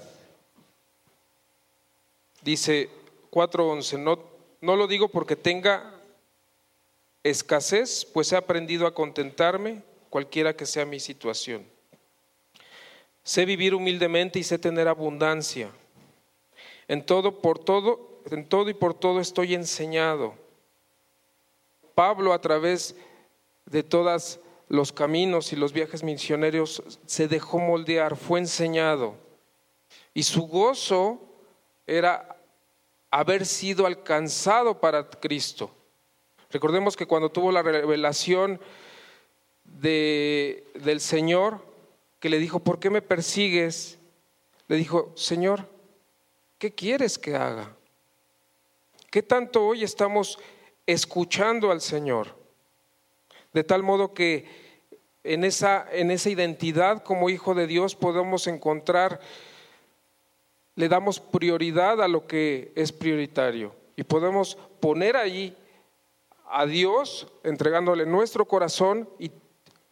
dice 2.43 2.87
4.11, 3.31 3.97
no, 3.97 4.19
no 4.61 4.75
lo 4.75 4.85
digo 4.85 5.07
porque 5.07 5.35
tenga 5.35 5.91
escasez, 7.23 8.05
pues 8.05 8.31
he 8.31 8.35
aprendido 8.35 8.85
a 8.85 8.93
contentarme 8.93 9.81
cualquiera 10.11 10.55
que 10.55 10.67
sea 10.67 10.85
mi 10.85 10.99
situación. 10.99 11.65
Sé 13.23 13.45
vivir 13.45 13.73
humildemente 13.73 14.37
y 14.37 14.43
sé 14.43 14.59
tener 14.59 14.87
abundancia. 14.87 15.71
En 16.87 17.03
todo, 17.03 17.41
por 17.41 17.57
todo, 17.57 18.21
en 18.29 18.47
todo 18.47 18.69
y 18.69 18.75
por 18.75 18.93
todo 18.93 19.19
estoy 19.19 19.55
enseñado. 19.55 20.35
Pablo 21.95 22.33
a 22.33 22.39
través 22.39 22.95
de 23.65 23.81
todas 23.81 24.39
los 24.71 24.93
caminos 24.93 25.51
y 25.51 25.57
los 25.57 25.73
viajes 25.73 26.01
misioneros 26.01 26.81
se 27.05 27.27
dejó 27.27 27.59
moldear, 27.59 28.15
fue 28.15 28.39
enseñado. 28.39 29.15
Y 30.13 30.23
su 30.23 30.47
gozo 30.47 31.19
era 31.85 32.37
haber 33.09 33.45
sido 33.45 33.85
alcanzado 33.85 34.79
para 34.79 35.09
Cristo. 35.09 35.69
Recordemos 36.51 36.95
que 36.95 37.05
cuando 37.05 37.29
tuvo 37.29 37.51
la 37.51 37.61
revelación 37.61 38.61
de, 39.65 40.65
del 40.75 41.01
Señor, 41.01 41.65
que 42.21 42.29
le 42.29 42.39
dijo, 42.39 42.61
¿por 42.61 42.79
qué 42.79 42.89
me 42.89 43.01
persigues? 43.01 43.99
Le 44.69 44.77
dijo, 44.77 45.11
Señor, 45.17 45.67
¿qué 46.57 46.71
quieres 46.73 47.19
que 47.19 47.35
haga? 47.35 47.75
¿Qué 49.09 49.21
tanto 49.21 49.65
hoy 49.65 49.83
estamos 49.83 50.39
escuchando 50.85 51.71
al 51.71 51.81
Señor? 51.81 52.39
De 53.51 53.65
tal 53.65 53.83
modo 53.83 54.13
que 54.13 54.60
en 55.23 55.43
esa, 55.43 55.87
en 55.91 56.11
esa 56.11 56.29
identidad 56.29 57.03
como 57.03 57.29
hijo 57.29 57.53
de 57.53 57.67
Dios 57.67 57.95
podemos 57.95 58.47
encontrar, 58.47 59.19
le 60.75 60.87
damos 60.87 61.19
prioridad 61.19 62.01
a 62.01 62.07
lo 62.07 62.25
que 62.27 62.71
es 62.75 62.91
prioritario 62.91 63.75
y 63.95 64.03
podemos 64.03 64.57
poner 64.79 65.15
ahí 65.15 65.55
a 66.49 66.65
Dios 66.65 67.27
entregándole 67.43 68.05
nuestro 68.05 68.45
corazón 68.45 69.09
y 69.19 69.31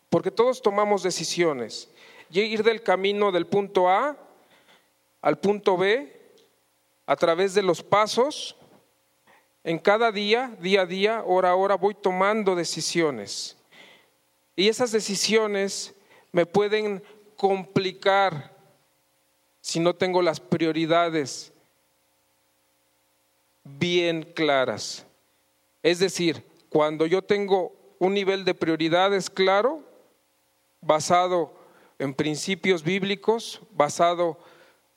porque 0.09 0.31
todos 0.31 0.61
tomamos 0.61 1.03
decisiones. 1.03 1.89
Y 2.31 2.41
ir 2.41 2.63
del 2.63 2.81
camino 2.81 3.31
del 3.31 3.45
punto 3.45 3.89
A 3.89 4.17
al 5.21 5.37
punto 5.39 5.77
B 5.77 6.15
a 7.05 7.15
través 7.15 7.53
de 7.53 7.61
los 7.61 7.83
pasos 7.83 8.55
en 9.63 9.77
cada 9.77 10.11
día, 10.11 10.55
día 10.61 10.81
a 10.81 10.85
día, 10.85 11.23
hora 11.25 11.51
a 11.51 11.55
hora, 11.55 11.75
voy 11.75 11.93
tomando 11.93 12.55
decisiones. 12.55 13.58
Y 14.59 14.67
esas 14.67 14.91
decisiones 14.91 15.95
me 16.33 16.45
pueden 16.45 17.01
complicar 17.37 18.53
si 19.61 19.79
no 19.79 19.95
tengo 19.95 20.21
las 20.21 20.41
prioridades 20.41 21.53
bien 23.63 24.23
claras. 24.35 25.05
Es 25.81 25.99
decir, 25.99 26.43
cuando 26.67 27.05
yo 27.05 27.21
tengo 27.21 27.71
un 27.99 28.13
nivel 28.13 28.43
de 28.43 28.53
prioridades 28.53 29.29
claro, 29.29 29.81
basado 30.81 31.53
en 31.97 32.13
principios 32.13 32.83
bíblicos, 32.83 33.61
basado 33.71 34.37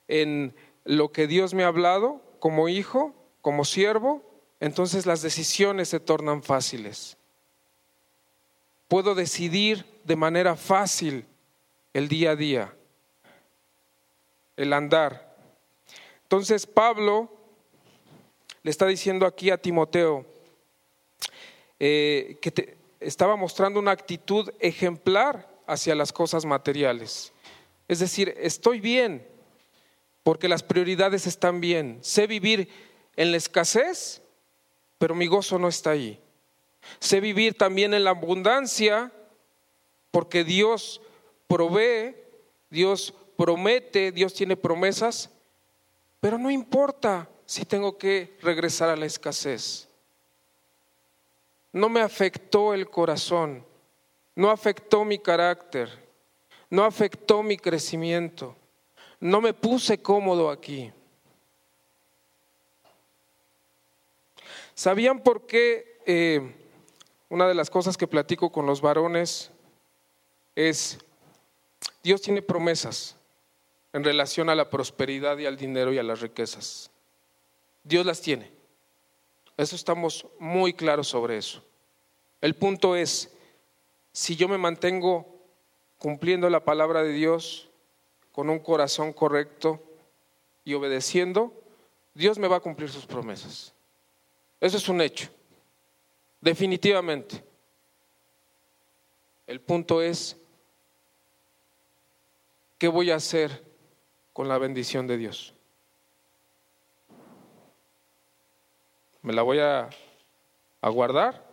en 0.09 0.57
lo 0.85 1.12
que 1.12 1.29
Dios 1.29 1.55
me 1.55 1.62
ha 1.62 1.68
hablado 1.68 2.20
como 2.40 2.68
hijo, 2.68 3.14
como 3.40 3.64
siervo, 3.64 4.25
entonces 4.59 5.07
las 5.07 5.22
decisiones 5.22 5.88
se 5.88 6.01
tornan 6.01 6.42
fáciles. 6.42 7.16
Puedo 8.92 9.14
decidir 9.14 9.87
de 10.05 10.16
manera 10.16 10.55
fácil 10.55 11.24
el 11.94 12.09
día 12.09 12.33
a 12.33 12.37
día, 12.37 12.76
el 14.55 14.70
andar. 14.74 15.35
Entonces 16.24 16.66
Pablo 16.66 17.35
le 18.62 18.70
está 18.70 18.87
diciendo 18.87 19.24
aquí 19.24 19.48
a 19.48 19.57
Timoteo 19.57 20.26
eh, 21.81 22.37
que 22.42 22.76
estaba 23.00 23.35
mostrando 23.35 23.81
una 23.81 23.92
actitud 23.92 24.52
ejemplar 24.61 25.48
hacia 25.66 25.94
las 25.94 26.12
cosas 26.12 26.44
materiales. 26.44 27.33
Es 27.88 27.98
decir, 27.98 28.35
estoy 28.37 28.78
bien 28.78 29.26
porque 30.22 30.48
las 30.48 30.62
prioridades 30.62 31.26
están 31.26 31.62
bien. 31.62 31.98
Sé 32.02 32.26
vivir 32.26 32.68
en 33.16 33.31
la 33.31 33.38
escasez 33.38 34.20
pero 34.98 35.14
mi 35.14 35.28
gozo 35.28 35.59
no 35.59 35.68
está 35.68 35.92
ahí. 35.92 36.20
Sé 36.99 37.21
vivir 37.21 37.57
también 37.57 37.95
en 37.95 38.05
la 38.05 38.11
abundancia 38.11 39.12
porque 40.11 40.45
Dios 40.45 41.01
provee, 41.47 42.14
Dios 42.71 43.14
promete, 43.37 44.12
Dios 44.12 44.35
tiene 44.35 44.57
promesas, 44.57 45.31
pero 46.21 46.38
no 46.38 46.51
importa 46.51 47.29
si 47.47 47.64
tengo 47.64 47.99
que 47.99 48.37
regresar 48.40 48.88
a 48.88 48.97
la 48.97 49.07
escasez. 49.07 49.88
No 51.73 51.88
me 51.88 52.01
afectó 52.01 52.75
el 52.75 52.88
corazón, 52.88 53.64
no 54.35 54.51
afectó 54.51 55.05
mi 55.05 55.18
carácter, 55.18 55.90
no 56.71 56.85
afectó 56.85 57.42
mi 57.42 57.57
crecimiento, 57.57 58.55
no 59.21 59.40
me 59.40 59.55
puse 59.55 60.01
cómodo 60.01 60.51
aquí. 60.51 60.92
¿Sabían 64.75 65.21
por 65.21 65.47
qué? 65.47 66.01
Eh, 66.07 66.62
una 67.33 67.49
de 67.49 67.55
las 67.55 67.71
cosas 67.71 67.97
que 67.97 68.07
platico 68.07 68.53
con 68.53 68.66
los 68.66 68.83
varones 68.83 69.51
es, 70.55 70.99
Dios 72.03 72.21
tiene 72.21 72.42
promesas 72.42 73.16
en 73.95 74.05
relación 74.05 74.51
a 74.51 74.55
la 74.55 74.68
prosperidad 74.68 75.38
y 75.38 75.47
al 75.47 75.57
dinero 75.57 75.95
y 75.95 75.99
a 75.99 76.03
las 76.03 76.21
riquezas. 76.21 76.90
Dios 77.85 78.05
las 78.05 78.21
tiene. 78.21 78.53
Eso 79.57 79.77
estamos 79.77 80.27
muy 80.38 80.75
claros 80.75 81.09
sobre 81.09 81.38
eso. 81.38 81.64
El 82.42 82.55
punto 82.55 82.97
es, 82.97 83.33
si 84.12 84.37
yo 84.37 84.47
me 84.47 84.59
mantengo 84.59 85.27
cumpliendo 85.97 86.51
la 86.51 86.66
palabra 86.66 87.03
de 87.03 87.14
Dios 87.14 87.71
con 88.31 88.51
un 88.51 88.59
corazón 88.59 89.14
correcto 89.14 89.83
y 90.66 90.75
obedeciendo, 90.75 91.55
Dios 92.12 92.38
me 92.38 92.49
va 92.49 92.57
a 92.57 92.61
cumplir 92.61 92.90
sus 92.90 93.07
promesas. 93.07 93.73
Eso 94.61 94.77
es 94.77 94.87
un 94.90 95.01
hecho, 95.01 95.31
definitivamente. 96.42 97.42
El 99.46 99.61
punto 99.61 100.02
es, 100.02 100.37
¿qué 102.78 102.88
voy 102.88 103.11
a 103.11 103.16
hacer 103.16 103.64
con 104.33 104.48
la 104.48 104.59
bendición 104.59 105.07
de 105.07 105.16
Dios? 105.16 105.55
¿Me 109.22 109.33
la 109.33 109.42
voy 109.42 109.61
a, 109.61 109.88
guardar 110.83 111.48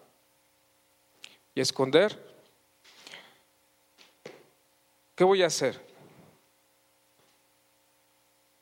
y 1.53 1.61
esconder? 1.61 2.17
¿Qué 5.15 5.23
voy 5.23 5.43
a 5.43 5.47
hacer? 5.47 5.79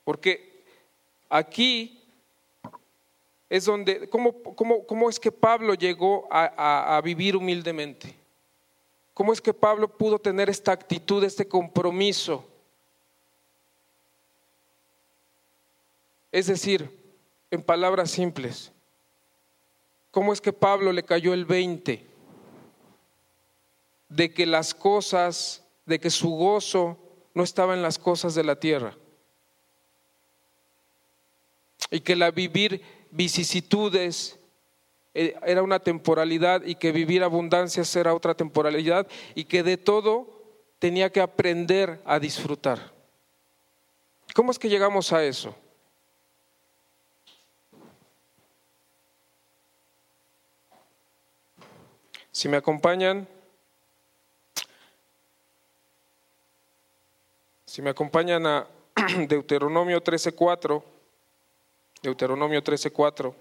Porque 0.03 0.63
aquí 1.29 1.96
es 3.49 3.65
donde, 3.65 4.09
¿cómo, 4.09 4.43
cómo, 4.43 5.09
es 5.09 5.19
que 5.19 5.31
Pablo 5.31 5.73
llegó 5.73 6.27
a, 6.29 6.97
a 6.97 7.01
vivir 7.01 7.35
humildemente? 7.35 8.13
¿Cómo 9.13 9.33
es 9.33 9.41
que 9.41 9.53
Pablo 9.53 9.87
pudo 9.87 10.19
tener 10.19 10.49
esta 10.49 10.71
actitud, 10.71 11.23
este 11.23 11.47
compromiso? 11.47 12.45
Es 16.31 16.47
decir, 16.47 16.87
en 17.49 17.63
palabras 17.63 18.11
simples, 18.11 18.71
¿cómo 20.11 20.33
es 20.33 20.41
que 20.41 20.53
Pablo 20.53 20.91
le 20.91 21.03
cayó 21.03 21.33
el 21.33 21.45
20 21.45 22.05
de 24.09 24.33
que 24.33 24.45
las 24.45 24.73
cosas, 24.73 25.63
de 25.85 25.99
que 25.99 26.09
su 26.09 26.29
gozo 26.29 26.97
no 27.33 27.43
estaba 27.43 27.73
en 27.73 27.81
las 27.81 27.97
cosas 27.97 28.35
de 28.35 28.43
la 28.43 28.59
tierra? 28.59 28.95
Y 31.89 32.01
que 32.01 32.15
la 32.15 32.31
vivir 32.31 32.96
vicisitudes 33.17 34.37
eh, 35.15 35.35
era 35.43 35.63
una 35.63 35.79
temporalidad 35.79 36.63
y 36.63 36.75
que 36.75 36.91
vivir 36.91 37.23
abundancias 37.23 37.93
era 37.95 38.13
otra 38.13 38.35
temporalidad 38.35 39.07
y 39.33 39.45
que 39.45 39.63
de 39.63 39.75
todo 39.75 40.27
tenía 40.77 41.11
que 41.11 41.19
aprender 41.19 41.99
a 42.05 42.19
disfrutar. 42.19 42.93
¿Cómo 44.35 44.51
es 44.51 44.59
que 44.59 44.69
llegamos 44.69 45.11
a 45.11 45.23
eso? 45.23 45.55
Si 52.31 52.47
me 52.47 52.57
acompañan, 52.57 53.27
si 57.65 57.81
me 57.81 57.89
acompañan 57.89 58.45
a 58.45 58.67
Deuteronomio 59.27 60.03
13:4, 60.03 60.96
Deuteronomio 62.01 62.63
13:4. 62.63 63.35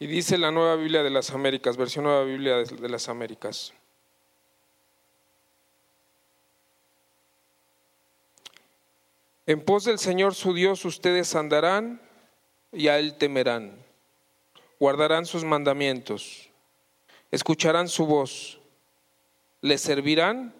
Y 0.00 0.06
dice 0.06 0.38
la 0.38 0.50
Nueva 0.50 0.76
Biblia 0.76 1.02
de 1.02 1.10
las 1.10 1.30
Américas, 1.30 1.76
versión 1.76 2.04
Nueva 2.04 2.24
Biblia 2.24 2.56
de 2.56 2.88
las 2.88 3.08
Américas. 3.08 3.72
En 9.46 9.60
pos 9.62 9.84
del 9.84 9.98
Señor 9.98 10.34
su 10.34 10.54
Dios 10.54 10.84
ustedes 10.84 11.34
andarán 11.34 12.00
y 12.72 12.88
a 12.88 12.98
Él 12.98 13.16
temerán. 13.18 13.78
Guardarán 14.80 15.26
sus 15.26 15.44
mandamientos, 15.44 16.50
escucharán 17.30 17.88
su 17.88 18.06
voz, 18.06 18.58
le 19.60 19.78
servirán 19.78 20.54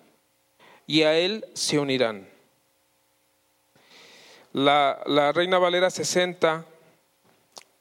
y 0.87 1.03
a 1.03 1.19
Él 1.19 1.47
se 1.55 1.79
unirán. 1.79 2.34
La, 4.55 5.03
la 5.07 5.33
Reina 5.33 5.59
Valera 5.59 5.91
60 5.91 6.65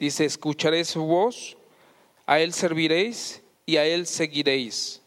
Dice, 0.04 0.26
escucharé 0.26 0.84
su 0.84 1.06
voz, 1.06 1.56
a 2.26 2.42
Él 2.42 2.52
serviréis 2.52 3.42
y 3.66 3.78
a 3.78 3.86
Él 3.86 4.06
seguiréis. 4.06 5.02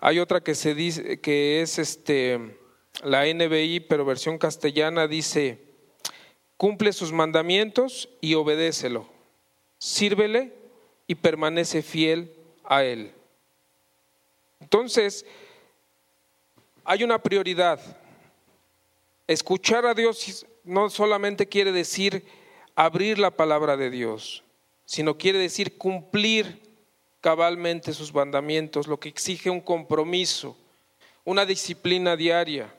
Hay 0.00 0.18
otra 0.18 0.42
que 0.42 0.54
se 0.54 0.74
dice 0.74 1.18
que 1.18 1.62
es 1.62 1.78
este 1.78 2.58
la 3.02 3.24
NBI, 3.24 3.80
pero 3.88 4.04
versión 4.04 4.36
castellana 4.36 5.08
dice, 5.08 5.62
cumple 6.58 6.92
sus 6.92 7.10
mandamientos 7.10 8.10
y 8.20 8.34
obedécelo. 8.34 9.08
Sírvele 9.78 10.52
y 11.06 11.14
permanece 11.14 11.80
fiel 11.80 12.30
a 12.64 12.84
él. 12.84 13.12
Entonces, 14.60 15.24
hay 16.84 17.02
una 17.02 17.18
prioridad. 17.18 17.80
Escuchar 19.26 19.86
a 19.86 19.94
Dios 19.94 20.46
no 20.64 20.90
solamente 20.90 21.46
quiere 21.46 21.72
decir 21.72 22.24
abrir 22.74 23.18
la 23.18 23.30
palabra 23.30 23.76
de 23.76 23.90
Dios, 23.90 24.42
sino 24.84 25.16
quiere 25.16 25.38
decir 25.38 25.78
cumplir 25.78 26.60
cabalmente 27.20 27.94
sus 27.94 28.12
mandamientos, 28.12 28.86
lo 28.86 29.00
que 29.00 29.08
exige 29.08 29.48
un 29.48 29.60
compromiso, 29.60 30.56
una 31.24 31.46
disciplina 31.46 32.16
diaria. 32.16 32.72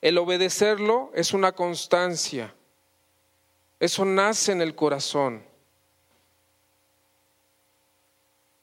El 0.00 0.16
obedecerlo 0.16 1.10
es 1.14 1.34
una 1.34 1.52
constancia, 1.52 2.54
eso 3.78 4.04
nace 4.06 4.52
en 4.52 4.62
el 4.62 4.74
corazón. 4.74 5.42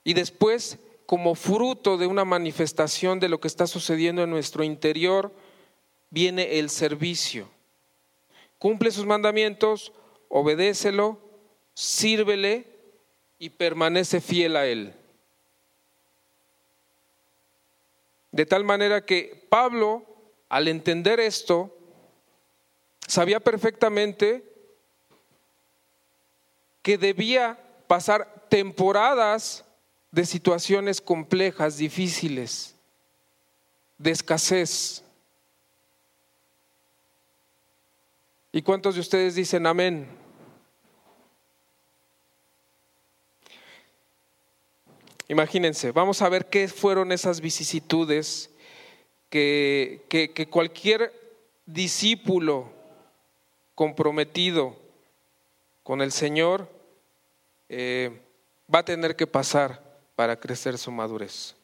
Y 0.03 0.13
después, 0.13 0.79
como 1.13 1.35
fruto 1.35 1.99
de 1.99 2.07
una 2.07 2.25
manifestación 2.25 3.19
de 3.19 3.29
lo 3.29 3.39
que 3.39 3.47
está 3.47 3.67
sucediendo 3.67 4.23
en 4.23 4.31
nuestro 4.31 4.63
interior, 4.63 5.31
viene 6.09 6.57
el 6.57 6.71
servicio. 6.71 7.47
Cumple 8.57 8.89
sus 8.89 9.05
mandamientos, 9.05 9.93
obedécelo, 10.27 11.19
sírvele 11.75 12.65
y 13.37 13.51
permanece 13.51 14.21
fiel 14.21 14.55
a 14.55 14.65
él. 14.65 14.95
De 18.31 18.47
tal 18.47 18.63
manera 18.63 19.05
que 19.05 19.45
Pablo, 19.49 20.03
al 20.49 20.67
entender 20.67 21.19
esto, 21.19 21.77
sabía 23.07 23.39
perfectamente 23.39 24.43
que 26.81 26.97
debía 26.97 27.59
pasar 27.85 28.47
temporadas 28.49 29.63
de 30.13 30.25
situaciones 30.25 31.01
complejas, 31.01 31.75
difíciles, 31.75 32.75
de 33.97 34.11
escasez, 34.11 35.03
¿Y 38.55 38.61
cuántos 38.61 38.93
de 38.93 39.01
ustedes 39.01 39.33
dicen 39.33 39.65
amén? 39.65 40.07
Imagínense, 45.27 45.91
vamos 45.91 46.21
a 46.21 46.29
ver 46.29 46.45
qué 46.45 46.67
fueron 46.67 47.11
esas 47.11 47.41
vicisitudes 47.41 48.51
que, 49.31 50.05
que, 50.07 50.47
cualquier 50.49 51.11
discípulo 51.65 52.71
comprometido 53.73 54.77
con 55.81 56.01
el 56.01 56.11
Señor 56.11 56.69
eh, 57.69 58.21
va 58.71 58.79
a 58.79 58.85
tener 58.85 59.15
que 59.15 59.25
pasar 59.25 59.82
para 60.15 60.39
crecer 60.39 60.77
su 60.77 60.91
madurez. 60.91 61.55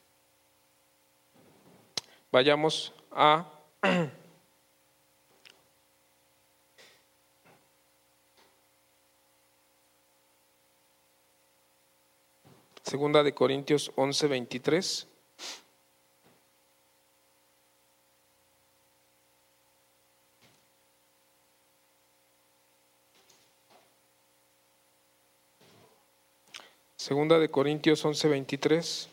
Vayamos 2.31 2.93
a 3.11 3.45
Segunda 12.83 13.21
de 13.21 13.33
Corintios 13.35 13.91
11, 13.95 14.27
23. 14.27 15.08
Segunda 26.99 27.39
de 27.39 27.49
Corintios 27.49 28.03
11, 28.03 28.27
23. 28.27 29.09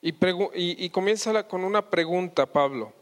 Y, 0.00 0.88
comienza 0.88 1.46
con 1.46 1.64
una 1.64 1.90
pregunta, 1.90 2.46
Pablo. 2.46 2.94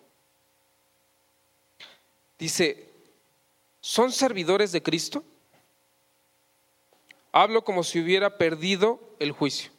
Dice, 2.37 2.89
¿son 3.81 4.11
servidores 4.11 4.73
de 4.73 4.83
Cristo? 4.83 5.23
Hablo 7.33 7.63
como 7.63 7.85
si 7.85 8.01
hubiera 8.01 8.39
perdido 8.39 9.01
el 9.19 9.33
juicio. 9.33 9.71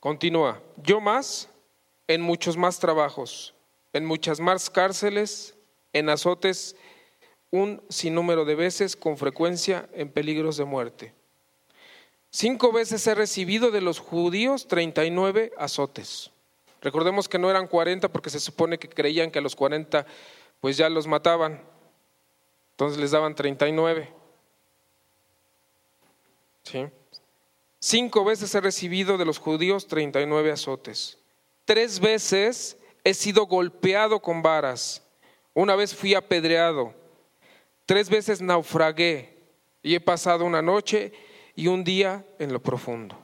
Continúa, 0.00 0.60
yo 0.76 1.00
más, 1.00 1.48
en 2.06 2.20
muchos 2.20 2.56
más 2.56 2.78
trabajos, 2.78 3.54
en 3.92 4.04
muchas 4.04 4.38
más 4.38 4.68
cárceles, 4.68 5.54
en 5.92 6.10
azotes, 6.10 6.76
un 7.50 7.82
sinnúmero 7.88 8.44
de 8.44 8.54
veces, 8.54 8.96
con 8.96 9.16
frecuencia, 9.16 9.88
en 9.94 10.10
peligros 10.10 10.56
de 10.56 10.64
muerte. 10.64 11.14
Cinco 12.30 12.72
veces 12.72 13.06
he 13.06 13.14
recibido 13.14 13.70
de 13.70 13.80
los 13.80 14.00
judíos 14.00 14.66
39 14.66 15.52
azotes. 15.56 16.32
Recordemos 16.82 17.28
que 17.28 17.38
no 17.38 17.48
eran 17.48 17.68
40 17.68 18.08
porque 18.08 18.28
se 18.28 18.40
supone 18.40 18.78
que 18.78 18.88
creían 18.88 19.30
que 19.30 19.38
a 19.38 19.42
los 19.42 19.56
40 19.56 20.04
pues 20.60 20.76
ya 20.76 20.88
los 20.88 21.06
mataban. 21.06 21.62
Entonces 22.74 22.98
les 22.98 23.12
daban 23.12 23.36
39. 23.36 24.12
¿Sí? 26.64 26.86
Cinco 27.78 28.24
veces 28.24 28.52
he 28.52 28.60
recibido 28.60 29.16
de 29.16 29.24
los 29.24 29.38
judíos 29.38 29.86
39 29.86 30.50
azotes. 30.50 31.18
Tres 31.64 32.00
veces 32.00 32.76
he 33.04 33.14
sido 33.14 33.46
golpeado 33.46 34.20
con 34.20 34.42
varas. 34.42 35.02
Una 35.52 35.76
vez 35.76 35.94
fui 35.94 36.14
apedreado. 36.14 36.92
Tres 37.86 38.10
veces 38.10 38.42
naufragué 38.42 39.38
y 39.80 39.94
he 39.94 40.00
pasado 40.00 40.44
una 40.44 40.60
noche 40.60 41.12
y 41.54 41.68
un 41.68 41.84
día 41.84 42.26
en 42.40 42.52
lo 42.52 42.60
profundo. 42.60 43.16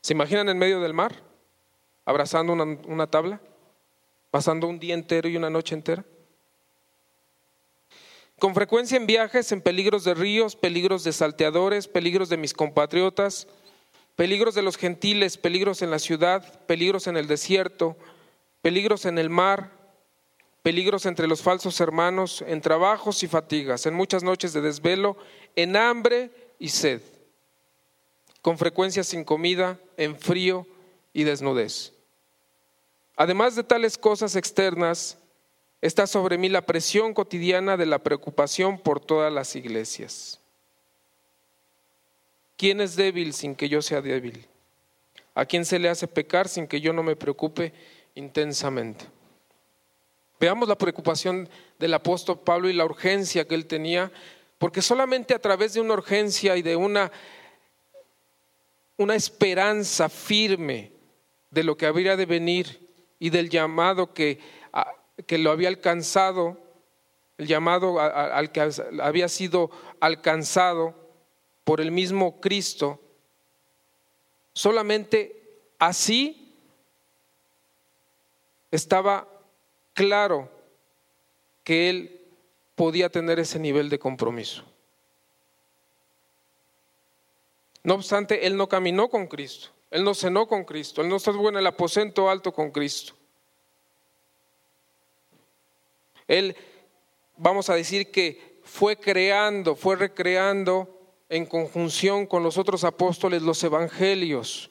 ¿Se 0.00 0.14
imaginan 0.14 0.48
en 0.48 0.56
medio 0.56 0.80
del 0.80 0.94
mar? 0.94 1.22
Abrazando 2.06 2.54
una, 2.54 2.78
una 2.86 3.06
tabla, 3.10 3.40
pasando 4.30 4.66
un 4.66 4.78
día 4.78 4.94
entero 4.94 5.28
y 5.28 5.36
una 5.36 5.50
noche 5.50 5.74
entera. 5.74 6.06
Con 8.38 8.54
frecuencia 8.54 8.96
en 8.96 9.06
viajes, 9.06 9.50
en 9.52 9.62
peligros 9.62 10.04
de 10.04 10.14
ríos, 10.14 10.56
peligros 10.56 11.04
de 11.04 11.12
salteadores, 11.12 11.88
peligros 11.88 12.28
de 12.28 12.36
mis 12.36 12.52
compatriotas, 12.52 13.48
peligros 14.14 14.54
de 14.54 14.62
los 14.62 14.76
gentiles, 14.76 15.38
peligros 15.38 15.80
en 15.80 15.90
la 15.90 15.98
ciudad, 15.98 16.60
peligros 16.66 17.06
en 17.06 17.16
el 17.16 17.28
desierto, 17.28 17.96
peligros 18.60 19.06
en 19.06 19.16
el 19.18 19.30
mar, 19.30 19.70
peligros 20.62 21.06
entre 21.06 21.28
los 21.28 21.42
falsos 21.42 21.80
hermanos, 21.80 22.44
en 22.46 22.60
trabajos 22.60 23.22
y 23.22 23.28
fatigas, 23.28 23.86
en 23.86 23.94
muchas 23.94 24.22
noches 24.22 24.52
de 24.52 24.60
desvelo, 24.60 25.16
en 25.54 25.76
hambre 25.76 26.30
y 26.58 26.68
sed, 26.68 27.00
con 28.42 28.58
frecuencia 28.58 29.02
sin 29.02 29.24
comida, 29.24 29.78
en 29.96 30.18
frío 30.18 30.66
y 31.14 31.24
desnudez. 31.24 31.92
Además 33.16 33.56
de 33.56 33.62
tales 33.62 33.96
cosas 33.96 34.36
externas, 34.36 35.16
está 35.80 36.06
sobre 36.06 36.38
mí 36.38 36.48
la 36.48 36.62
presión 36.62 37.14
cotidiana 37.14 37.76
de 37.76 37.86
la 37.86 37.98
preocupación 37.98 38.78
por 38.78 39.00
todas 39.00 39.32
las 39.32 39.54
iglesias. 39.56 40.40
¿Quién 42.56 42.80
es 42.80 42.96
débil 42.96 43.34
sin 43.34 43.54
que 43.54 43.68
yo 43.68 43.82
sea 43.82 44.00
débil? 44.00 44.46
¿A 45.34 45.44
quién 45.44 45.64
se 45.64 45.78
le 45.78 45.88
hace 45.88 46.08
pecar 46.08 46.48
sin 46.48 46.66
que 46.66 46.80
yo 46.80 46.92
no 46.92 47.02
me 47.02 47.16
preocupe 47.16 47.72
intensamente? 48.14 49.04
Veamos 50.40 50.68
la 50.68 50.76
preocupación 50.76 51.48
del 51.78 51.94
apóstol 51.94 52.40
Pablo 52.40 52.68
y 52.68 52.72
la 52.72 52.84
urgencia 52.84 53.46
que 53.46 53.54
él 53.54 53.66
tenía 53.66 54.10
porque 54.58 54.80
solamente 54.80 55.34
a 55.34 55.38
través 55.38 55.74
de 55.74 55.80
una 55.80 55.94
urgencia 55.94 56.56
y 56.56 56.62
de 56.62 56.76
una, 56.76 57.12
una 58.96 59.14
esperanza 59.14 60.08
firme 60.08 60.92
de 61.50 61.62
lo 61.62 61.76
que 61.76 61.86
habría 61.86 62.16
de 62.16 62.26
venir 62.26 62.88
y 63.18 63.30
del 63.30 63.50
llamado 63.50 64.12
que, 64.14 64.38
que 65.24 65.38
lo 65.38 65.50
había 65.50 65.68
alcanzado, 65.68 66.58
el 67.38 67.46
llamado 67.46 68.00
al 68.00 68.52
que 68.52 68.70
había 69.02 69.28
sido 69.28 69.70
alcanzado 70.00 70.94
por 71.64 71.80
el 71.80 71.90
mismo 71.90 72.40
Cristo, 72.40 73.00
solamente 74.52 75.60
así 75.78 76.54
estaba 78.70 79.26
claro 79.94 80.50
que 81.64 81.90
él 81.90 82.20
podía 82.76 83.08
tener 83.10 83.40
ese 83.40 83.58
nivel 83.58 83.88
de 83.88 83.98
compromiso. 83.98 84.62
No 87.82 87.94
obstante, 87.94 88.46
él 88.46 88.56
no 88.56 88.68
caminó 88.68 89.08
con 89.08 89.26
Cristo, 89.26 89.70
él 89.90 90.04
no 90.04 90.14
cenó 90.14 90.46
con 90.46 90.64
Cristo, 90.64 91.02
él 91.02 91.08
no 91.08 91.16
estuvo 91.16 91.48
en 91.48 91.56
el 91.56 91.66
aposento 91.66 92.30
alto 92.30 92.52
con 92.52 92.70
Cristo. 92.70 93.15
Él, 96.28 96.56
vamos 97.36 97.70
a 97.70 97.74
decir 97.74 98.10
que 98.10 98.60
fue 98.62 98.96
creando, 98.96 99.76
fue 99.76 99.96
recreando 99.96 100.88
en 101.28 101.46
conjunción 101.46 102.26
con 102.26 102.42
los 102.42 102.58
otros 102.58 102.84
apóstoles 102.84 103.42
los 103.42 103.62
evangelios. 103.64 104.70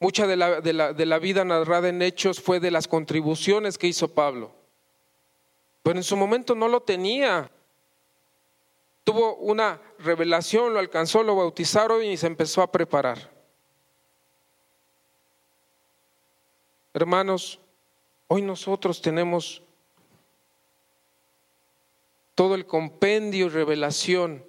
Mucha 0.00 0.26
de 0.26 0.36
la, 0.36 0.60
de 0.60 0.72
la, 0.72 0.92
de 0.92 1.06
la 1.06 1.18
vida 1.18 1.44
narrada 1.44 1.88
en 1.88 2.02
hechos 2.02 2.40
fue 2.40 2.60
de 2.60 2.70
las 2.70 2.88
contribuciones 2.88 3.78
que 3.78 3.86
hizo 3.86 4.08
Pablo 4.08 4.64
pero 5.84 5.98
en 5.98 6.02
su 6.02 6.16
momento 6.16 6.54
no 6.54 6.66
lo 6.66 6.80
tenía. 6.80 7.50
Tuvo 9.04 9.36
una 9.36 9.82
revelación, 9.98 10.72
lo 10.72 10.78
alcanzó, 10.78 11.22
lo 11.22 11.36
bautizaron 11.36 12.02
y 12.02 12.16
se 12.16 12.26
empezó 12.26 12.62
a 12.62 12.72
preparar. 12.72 13.30
Hermanos, 16.94 17.60
hoy 18.28 18.40
nosotros 18.40 19.02
tenemos 19.02 19.62
todo 22.34 22.54
el 22.54 22.66
compendio 22.66 23.46
y 23.46 23.48
revelación 23.48 24.44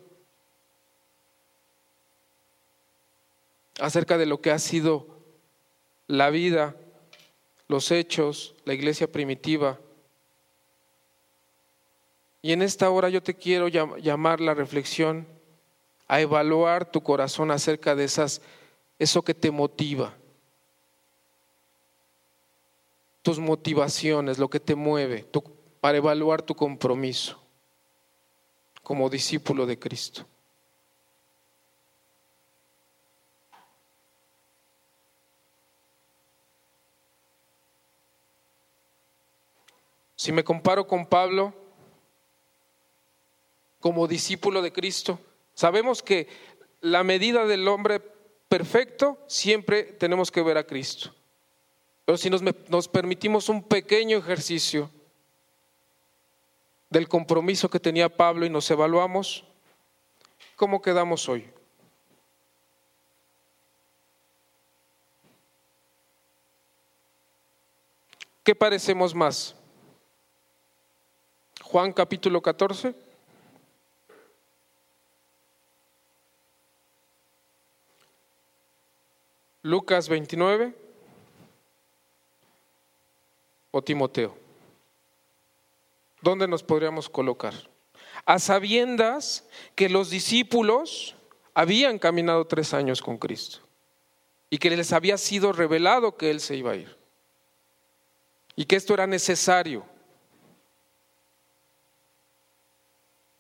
acerca 3.79 4.17
de 4.17 4.25
lo 4.25 4.41
que 4.41 4.51
ha 4.51 4.59
sido 4.59 5.07
la 6.07 6.29
vida, 6.29 6.75
los 7.67 7.91
hechos, 7.91 8.55
la 8.65 8.73
iglesia 8.73 9.11
primitiva, 9.11 9.79
y 12.41 12.51
en 12.51 12.61
esta 12.61 12.91
hora 12.91 13.09
yo 13.09 13.23
te 13.23 13.33
quiero 13.33 13.67
llamar 13.67 14.39
la 14.39 14.53
reflexión 14.53 15.27
a 16.07 16.21
evaluar 16.21 16.91
tu 16.91 17.01
corazón 17.01 17.49
acerca 17.49 17.95
de 17.95 18.03
esas, 18.03 18.39
eso 18.99 19.23
que 19.23 19.33
te 19.33 19.49
motiva, 19.49 20.13
tus 23.23 23.39
motivaciones, 23.39 24.37
lo 24.37 24.47
que 24.47 24.59
te 24.59 24.75
mueve, 24.75 25.25
para 25.81 25.97
evaluar 25.97 26.43
tu 26.43 26.53
compromiso 26.53 27.44
como 28.85 29.09
discípulo 29.09 29.65
de 29.65 29.79
Cristo. 29.79 30.27
Si 40.15 40.31
me 40.31 40.43
comparo 40.43 40.85
con 40.85 41.07
Pablo, 41.07 41.51
como 43.79 44.07
discípulo 44.07 44.61
de 44.61 44.71
Cristo. 44.71 45.19
Sabemos 45.55 46.03
que 46.03 46.27
la 46.81 47.03
medida 47.03 47.45
del 47.45 47.67
hombre 47.67 47.99
perfecto 48.47 49.17
siempre 49.27 49.81
tenemos 49.83 50.29
que 50.29 50.43
ver 50.43 50.59
a 50.59 50.67
Cristo. 50.67 51.11
Pero 52.05 52.19
si 52.19 52.29
nos, 52.29 52.43
nos 52.69 52.87
permitimos 52.87 53.49
un 53.49 53.63
pequeño 53.63 54.19
ejercicio 54.19 54.91
del 56.95 57.09
compromiso 57.09 57.69
que 57.69 57.77
tenía 57.77 58.07
Pablo 58.07 58.45
y 58.45 58.49
nos 58.49 58.71
evaluamos, 58.71 59.43
¿cómo 60.55 60.81
quedamos 60.81 61.27
hoy? 61.27 61.45
¿Qué 68.45 68.55
parecemos 68.55 69.13
más? 69.13 69.57
Juan 71.63 71.91
capítulo 71.91 72.41
14. 72.41 72.95
Lucas 79.63 80.07
29 80.07 80.73
o 83.71 83.81
Timoteo. 83.81 84.44
¿Dónde 86.25 86.47
nos 86.47 86.63
podríamos 86.63 87.07
colocar? 87.07 87.53
A 88.25 88.39
sabiendas 88.39 89.47
que 89.75 89.89
los 89.89 90.09
discípulos 90.09 91.15
habían 91.53 91.99
caminado 91.99 92.47
tres 92.47 92.73
años 92.73 92.99
con 92.99 93.19
Cristo 93.19 93.59
y 94.49 94.57
que 94.57 94.71
les 94.71 94.91
había 94.91 95.19
sido 95.19 95.53
revelado 95.53 96.17
que 96.17 96.31
Él 96.31 96.39
se 96.39 96.55
iba 96.55 96.71
a 96.71 96.77
ir 96.77 96.97
y 98.55 98.65
que 98.65 98.75
esto 98.75 98.95
era 98.95 99.05
necesario. 99.05 99.85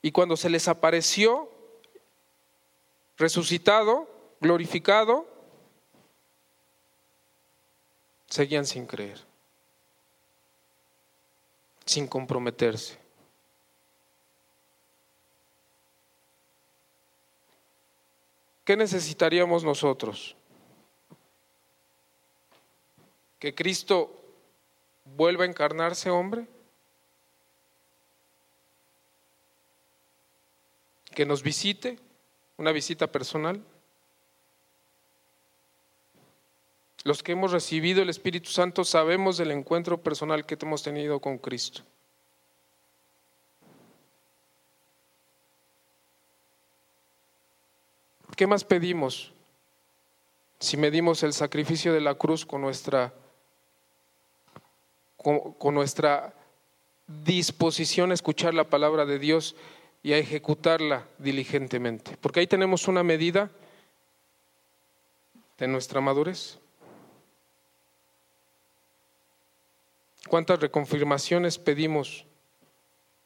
Y 0.03 0.11
cuando 0.11 0.37
se 0.37 0.51
les 0.51 0.67
apareció 0.67 1.49
resucitado, 3.17 4.07
glorificado, 4.39 5.27
seguían 8.27 8.67
sin 8.67 8.85
creer, 8.85 9.25
sin 11.85 12.07
comprometerse. 12.07 12.97
¿Qué 18.63 18.75
necesitaríamos 18.75 19.63
nosotros? 19.63 20.35
¿Que 23.37 23.53
Cristo 23.53 24.19
vuelva 25.03 25.43
a 25.43 25.47
encarnarse 25.47 26.09
hombre? 26.09 26.47
¿Que 31.13 31.25
nos 31.27 31.43
visite? 31.43 31.99
¿Una 32.57 32.71
visita 32.71 33.05
personal? 33.07 33.63
Los 37.05 37.21
que 37.21 37.33
hemos 37.33 37.51
recibido 37.51 38.01
el 38.01 38.09
Espíritu 38.09 38.49
Santo 38.49 38.83
sabemos 38.83 39.37
del 39.37 39.51
encuentro 39.51 40.01
personal 40.01 40.43
que 40.43 40.57
hemos 40.59 40.81
tenido 40.81 41.19
con 41.19 41.37
Cristo. 41.37 41.83
¿Qué 48.35 48.47
más 48.47 48.63
pedimos 48.63 49.31
si 50.59 50.77
medimos 50.77 51.21
el 51.21 51.33
sacrificio 51.33 51.93
de 51.93 52.01
la 52.01 52.15
cruz 52.15 52.43
con 52.43 52.61
nuestra, 52.61 53.13
con, 55.15 55.75
nuestra 55.75 56.33
disposición 57.05 58.09
a 58.09 58.15
escuchar 58.15 58.55
la 58.55 58.67
palabra 58.67 59.05
de 59.05 59.19
Dios 59.19 59.55
y 60.01 60.13
a 60.13 60.17
ejecutarla 60.17 61.07
diligentemente? 61.19 62.17
Porque 62.19 62.39
ahí 62.39 62.47
tenemos 62.47 62.87
una 62.87 63.03
medida 63.03 63.51
de 65.59 65.67
nuestra 65.67 66.01
madurez. 66.01 66.64
¿Cuántas 70.27 70.59
reconfirmaciones 70.59 71.57
pedimos? 71.57 72.25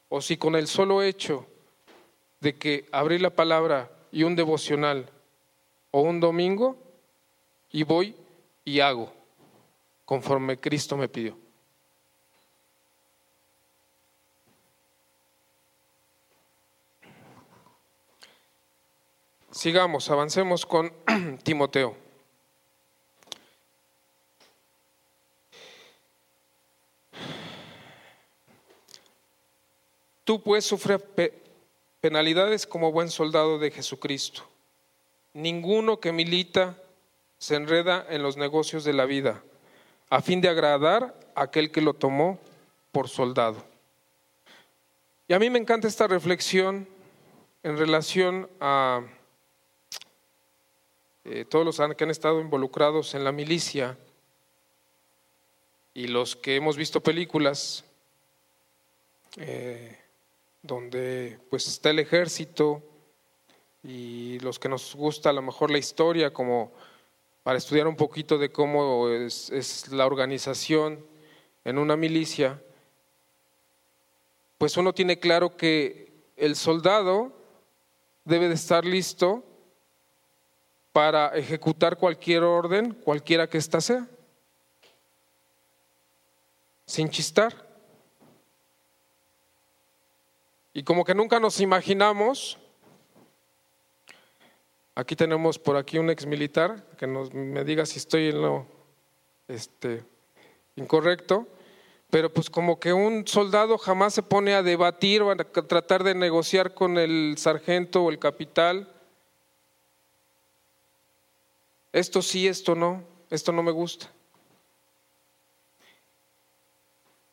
O 0.08 0.20
si 0.20 0.36
con 0.36 0.54
el 0.56 0.66
solo 0.66 1.02
hecho 1.02 1.46
de 2.40 2.56
que 2.56 2.88
abrir 2.92 3.20
la 3.20 3.30
palabra 3.30 3.90
y 4.12 4.24
un 4.24 4.36
devocional 4.36 5.08
o 5.90 6.02
un 6.02 6.20
domingo 6.20 6.76
y 7.70 7.84
voy 7.84 8.16
y 8.64 8.80
hago 8.80 9.12
conforme 10.04 10.58
Cristo 10.58 10.96
me 10.96 11.08
pidió. 11.08 11.38
Sigamos, 19.52 20.10
avancemos 20.10 20.64
con 20.64 20.92
Timoteo. 21.42 22.09
Tú 30.24 30.42
pues 30.42 30.64
sufres 30.64 31.00
penalidades 32.00 32.66
como 32.66 32.92
buen 32.92 33.10
soldado 33.10 33.58
de 33.58 33.70
Jesucristo. 33.70 34.42
Ninguno 35.34 36.00
que 36.00 36.12
milita 36.12 36.76
se 37.38 37.56
enreda 37.56 38.06
en 38.08 38.22
los 38.22 38.36
negocios 38.36 38.84
de 38.84 38.92
la 38.92 39.06
vida, 39.06 39.42
a 40.10 40.20
fin 40.20 40.40
de 40.40 40.48
agradar 40.48 41.14
a 41.34 41.42
aquel 41.44 41.70
que 41.70 41.80
lo 41.80 41.94
tomó 41.94 42.38
por 42.92 43.08
soldado. 43.08 43.64
Y 45.28 45.32
a 45.32 45.38
mí 45.38 45.48
me 45.48 45.58
encanta 45.58 45.88
esta 45.88 46.08
reflexión 46.08 46.88
en 47.62 47.78
relación 47.78 48.48
a 48.60 49.02
eh, 51.24 51.44
todos 51.48 51.64
los 51.64 51.96
que 51.96 52.04
han 52.04 52.10
estado 52.10 52.40
involucrados 52.40 53.14
en 53.14 53.22
la 53.22 53.30
milicia 53.30 53.96
y 55.94 56.08
los 56.08 56.34
que 56.34 56.56
hemos 56.56 56.76
visto 56.76 57.00
películas. 57.00 57.84
Eh, 59.36 59.99
donde 60.62 61.38
pues 61.50 61.66
está 61.66 61.90
el 61.90 61.98
ejército 61.98 62.82
y 63.82 64.38
los 64.40 64.58
que 64.58 64.68
nos 64.68 64.94
gusta 64.94 65.30
a 65.30 65.32
lo 65.32 65.42
mejor 65.42 65.70
la 65.70 65.78
historia 65.78 66.32
como 66.32 66.72
para 67.42 67.58
estudiar 67.58 67.86
un 67.86 67.96
poquito 67.96 68.36
de 68.38 68.52
cómo 68.52 69.08
es, 69.08 69.50
es 69.50 69.88
la 69.88 70.06
organización 70.06 71.04
en 71.64 71.78
una 71.78 71.96
milicia, 71.96 72.62
pues 74.58 74.76
uno 74.76 74.92
tiene 74.92 75.18
claro 75.18 75.56
que 75.56 76.12
el 76.36 76.56
soldado 76.56 77.32
debe 78.24 78.48
de 78.48 78.54
estar 78.54 78.84
listo 78.84 79.42
para 80.92 81.28
ejecutar 81.28 81.96
cualquier 81.96 82.42
orden, 82.42 82.94
cualquiera 82.94 83.48
que 83.48 83.58
ésta 83.58 83.80
sea, 83.80 84.06
sin 86.86 87.08
chistar. 87.08 87.69
Y 90.72 90.84
como 90.84 91.04
que 91.04 91.14
nunca 91.14 91.40
nos 91.40 91.60
imaginamos, 91.60 92.58
aquí 94.94 95.16
tenemos 95.16 95.58
por 95.58 95.76
aquí 95.76 95.98
un 95.98 96.10
ex 96.10 96.26
militar, 96.26 96.86
que 96.96 97.06
nos, 97.06 97.34
me 97.34 97.64
diga 97.64 97.86
si 97.86 97.98
estoy 97.98 98.28
en 98.28 98.42
lo 98.42 98.66
este, 99.48 100.04
incorrecto, 100.76 101.48
pero 102.10 102.32
pues 102.32 102.50
como 102.50 102.78
que 102.78 102.92
un 102.92 103.26
soldado 103.26 103.78
jamás 103.78 104.14
se 104.14 104.22
pone 104.22 104.54
a 104.54 104.62
debatir 104.62 105.22
o 105.22 105.30
a 105.30 105.36
tratar 105.36 106.04
de 106.04 106.14
negociar 106.14 106.74
con 106.74 106.98
el 106.98 107.34
sargento 107.38 108.04
o 108.04 108.10
el 108.10 108.18
capital. 108.18 108.92
Esto 111.92 112.22
sí, 112.22 112.46
esto 112.46 112.74
no, 112.74 113.02
esto 113.30 113.52
no 113.52 113.62
me 113.62 113.72
gusta. 113.72 114.10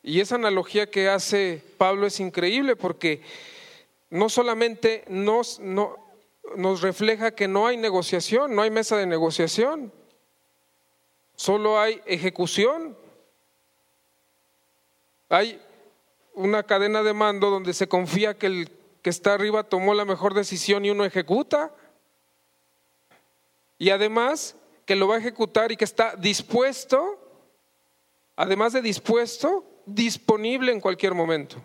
Y 0.08 0.22
esa 0.22 0.36
analogía 0.36 0.88
que 0.88 1.10
hace 1.10 1.62
Pablo 1.76 2.06
es 2.06 2.18
increíble 2.18 2.76
porque 2.76 3.20
no 4.08 4.30
solamente 4.30 5.04
nos, 5.06 5.60
refleja 6.80 7.32
que 7.32 7.46
no 7.46 7.66
hay 7.66 7.76
negociación, 7.76 8.54
no 8.54 8.62
hay 8.62 8.70
mesa 8.70 8.96
de 8.96 9.04
negociación, 9.04 9.92
solo 11.36 11.78
hay 11.78 12.00
ejecución. 12.06 12.96
Hay 15.28 15.60
una 16.32 16.62
cadena 16.62 17.02
de 17.02 17.12
mando 17.12 17.50
donde 17.50 17.74
se 17.74 17.86
confía 17.86 18.38
que 18.38 18.46
el 18.46 18.70
que 19.02 19.10
está 19.10 19.34
arriba 19.34 19.62
tomó 19.64 19.92
la 19.92 20.06
mejor 20.06 20.32
decisión 20.32 20.86
y 20.86 20.90
uno 20.90 21.04
ejecuta. 21.04 21.70
Y 23.76 23.90
además 23.90 24.56
que 24.86 24.96
lo 24.96 25.06
va 25.06 25.16
a 25.16 25.18
ejecutar 25.18 25.70
y 25.70 25.76
que 25.76 25.84
está 25.84 26.16
dispuesto, 26.16 27.18
además 28.36 28.72
de 28.72 28.80
dispuesto, 28.80 29.67
disponible 29.94 30.72
en 30.72 30.80
cualquier 30.80 31.14
momento. 31.14 31.56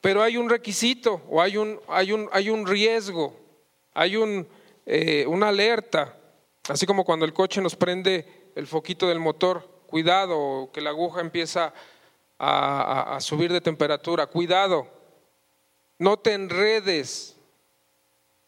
Pero 0.00 0.22
hay 0.22 0.36
un 0.36 0.48
requisito 0.48 1.22
o 1.28 1.42
hay 1.42 1.56
un, 1.56 1.78
hay 1.88 2.12
un, 2.12 2.28
hay 2.32 2.48
un 2.48 2.66
riesgo, 2.66 3.36
hay 3.92 4.16
un, 4.16 4.48
eh, 4.86 5.26
una 5.26 5.48
alerta, 5.48 6.16
así 6.68 6.86
como 6.86 7.04
cuando 7.04 7.26
el 7.26 7.34
coche 7.34 7.60
nos 7.60 7.76
prende 7.76 8.52
el 8.54 8.66
foquito 8.66 9.08
del 9.08 9.20
motor, 9.20 9.68
cuidado, 9.86 10.70
que 10.72 10.80
la 10.80 10.90
aguja 10.90 11.20
empieza 11.20 11.74
a 12.42 13.18
subir 13.20 13.52
de 13.52 13.60
temperatura, 13.60 14.26
cuidado, 14.26 14.88
no 15.98 16.18
te 16.18 16.32
enredes 16.32 17.36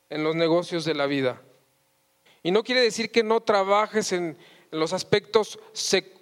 en 0.09 0.25
los 0.25 0.35
negocios 0.35 0.87
de 0.87 0.94
la 0.94 1.05
vida. 1.05 1.42
Y 2.42 2.50
no 2.50 2.64
quiere 2.64 2.81
decir 2.81 3.11
que 3.11 3.22
no 3.22 3.40
trabajes 3.40 4.12
en, 4.12 4.37
los 4.72 4.94
aspectos 4.94 5.59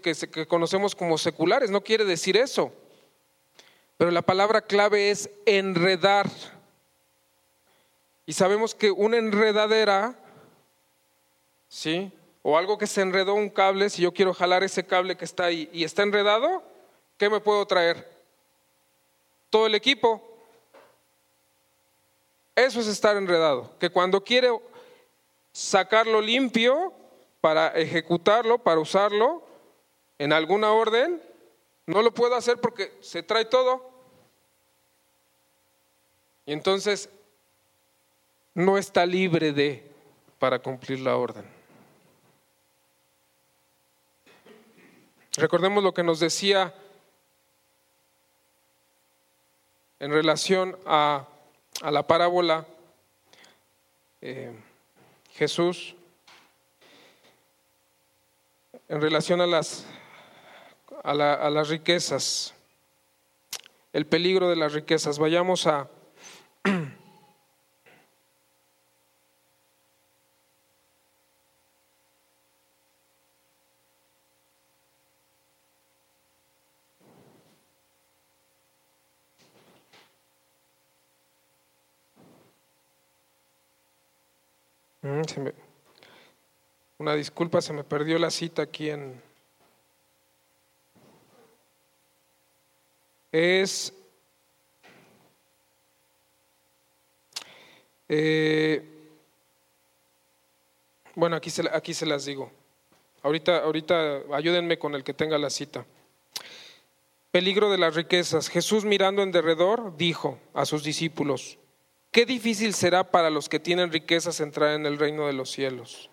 que, 0.03 0.47
conocemos 0.47 0.95
como 0.97 1.17
seculares, 1.17 1.71
no 1.71 1.83
quiere 1.83 2.05
decir 2.05 2.37
eso. 2.37 2.73
Pero 3.97 4.11
la 4.11 4.23
palabra 4.23 4.61
clave 4.61 5.11
es 5.11 5.31
enredar. 5.47 6.29
Y 8.27 8.33
sabemos 8.33 8.75
que 8.75 8.91
una 8.91 9.19
enredadera, 9.19 10.19
¿sí? 11.69 12.13
O 12.43 12.59
algo 12.59 12.77
que 12.77 12.89
se 12.89 13.03
enredó 13.03 13.35
un 13.35 13.51
cable, 13.51 13.89
si 13.89 14.03
yo 14.03 14.13
quiero 14.13 14.35
jalar 14.35 14.65
ese 14.65 14.85
cable 14.85 15.17
que 15.17 15.25
está 15.25 15.45
ahí 15.45 15.71
y 15.73 15.85
está 15.85 16.03
enredado, 16.03 16.63
¿qué 17.19 17.31
me 17.31 17.41
puedo 17.41 17.65
traer? 17.67 18.11
Todo 19.49 19.67
el 19.67 19.77
equipo. 19.77 20.27
Eso 22.57 22.81
es 22.81 22.89
estar 22.89 23.17
enredado. 23.17 23.71
Que 23.79 23.91
cuando 23.91 24.25
quiero 24.25 24.70
sacarlo 25.53 26.21
limpio 26.21 26.93
para 27.41 27.69
ejecutarlo, 27.69 28.59
para 28.59 28.81
usarlo 28.81 29.47
en 30.19 30.33
alguna 30.33 30.73
orden, 30.73 31.23
no 31.87 32.03
lo 32.03 32.13
puedo 32.13 32.35
hacer 32.35 32.59
porque 32.61 32.93
se 33.01 33.23
trae 33.23 33.45
todo. 33.45 33.91
Y 36.47 36.53
entonces 36.53 37.09
no 38.55 38.79
está 38.79 39.07
libre 39.07 39.53
de 39.53 39.91
para 40.39 40.59
cumplir 40.59 41.01
la 41.01 41.17
orden. 41.17 41.45
Recordemos 45.33 45.83
lo 45.83 45.95
que 45.95 46.03
nos 46.03 46.21
decía 46.21 46.75
en 49.99 50.11
relación 50.11 50.79
a 50.87 51.27
a 51.83 51.91
la 51.91 52.07
parábola, 52.07 52.67
eh, 54.21 54.53
Jesús, 55.41 55.95
en 58.91 59.01
relación 59.01 59.41
a 59.41 59.47
las, 59.47 59.87
a, 61.03 61.13
a 61.13 61.49
las 61.49 61.71
riquezas, 61.71 62.53
el 63.95 64.05
peligro 64.05 64.51
de 64.51 64.57
las 64.57 64.75
riquezas. 64.75 65.19
Vayamos 65.19 65.67
a 65.67 65.89
Una 86.99 87.15
disculpa, 87.15 87.61
se 87.61 87.73
me 87.73 87.85
perdió 87.85 88.19
la 88.19 88.31
cita 88.31 88.63
aquí 88.63 88.91
en... 88.91 89.23
Es... 93.33 93.93
Eh, 98.09 98.85
bueno, 101.15 101.37
aquí 101.37 101.49
se, 101.51 101.63
aquí 101.73 101.95
se 101.95 102.07
las 102.07 102.25
digo. 102.25 102.51
Ahorita, 103.23 103.59
ahorita 103.59 104.23
ayúdenme 104.33 104.79
con 104.79 104.95
el 104.95 105.05
que 105.05 105.15
tenga 105.15 105.39
la 105.39 105.51
cita. 105.51 105.87
Peligro 107.31 107.71
de 107.71 107.79
las 107.79 107.95
riquezas. 107.95 108.49
Jesús 108.49 108.85
mirando 108.85 109.23
en 109.23 109.31
derredor 109.31 109.97
dijo 109.97 110.39
a 110.55 110.67
sus 110.67 110.83
discípulos, 110.83 111.59
Qué 112.11 112.27
difícil 112.27 112.75
será 112.75 113.11
para 113.11 113.31
los 113.31 113.49
que 113.49 113.61
tienen 113.61 113.93
riquezas 113.93 114.41
entrar 114.41 114.75
en 114.75 114.87
el 114.87 114.99
reino 114.99 115.27
de 115.27 115.33
los 115.33 115.51
cielos. 115.51 116.11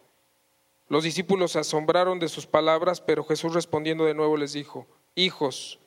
Los 0.89 1.03
discípulos 1.03 1.53
se 1.53 1.59
asombraron 1.59 2.19
de 2.19 2.29
sus 2.29 2.45
palabras, 2.45 3.01
pero 3.01 3.23
Jesús 3.23 3.53
respondiendo 3.53 4.05
de 4.05 4.13
nuevo 4.13 4.37
les 4.37 4.53
dijo, 4.53 4.87
Hijos, 5.15 5.79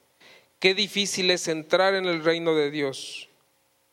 qué 0.58 0.74
difícil 0.74 1.30
es 1.30 1.46
entrar 1.48 1.94
en 1.94 2.06
el 2.06 2.24
reino 2.24 2.54
de 2.54 2.70
Dios. 2.70 3.28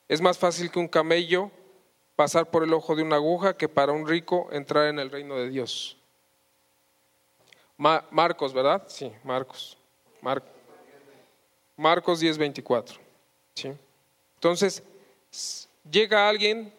Es 0.09 0.21
más 0.21 0.37
fácil 0.37 0.71
que 0.71 0.79
un 0.79 0.87
camello 0.87 1.51
pasar 2.15 2.49
por 2.49 2.63
el 2.63 2.73
ojo 2.73 2.95
de 2.95 3.03
una 3.03 3.17
aguja 3.17 3.55
que 3.55 3.69
para 3.69 3.91
un 3.91 4.07
rico 4.07 4.49
entrar 4.51 4.87
en 4.87 4.97
el 4.97 5.11
reino 5.11 5.35
de 5.35 5.49
Dios. 5.49 5.97
Marcos, 7.77 8.53
¿verdad? 8.53 8.83
Sí, 8.87 9.11
Marcos. 9.23 9.77
Marcos 11.75 12.19
10, 12.19 12.39
24. 12.39 12.99
¿Sí? 13.53 13.71
Entonces, 14.35 14.83
llega 15.91 16.29
alguien 16.29 16.73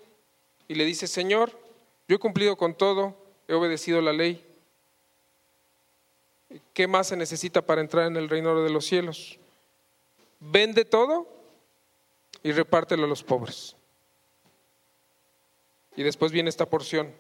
y 0.67 0.75
le 0.75 0.85
dice, 0.85 1.07
Señor, 1.07 1.51
yo 2.07 2.17
he 2.17 2.19
cumplido 2.19 2.57
con 2.57 2.75
todo, 2.75 3.17
he 3.47 3.55
obedecido 3.55 4.01
la 4.01 4.13
ley. 4.13 4.45
¿Qué 6.73 6.87
más 6.87 7.09
se 7.09 7.17
necesita 7.17 7.63
para 7.63 7.81
entrar 7.81 8.07
en 8.07 8.17
el 8.17 8.29
reino 8.29 8.63
de 8.63 8.71
los 8.71 8.87
cielos? 8.87 9.39
Vende 10.41 10.85
todo 10.85 11.27
y 12.43 12.53
repártelo 12.53 13.05
a 13.05 13.09
los 13.09 13.23
pobres. 13.23 13.77
Y 15.97 16.03
después 16.03 16.33
viene 16.33 16.49
esta 16.49 16.67
porción. 16.67 17.13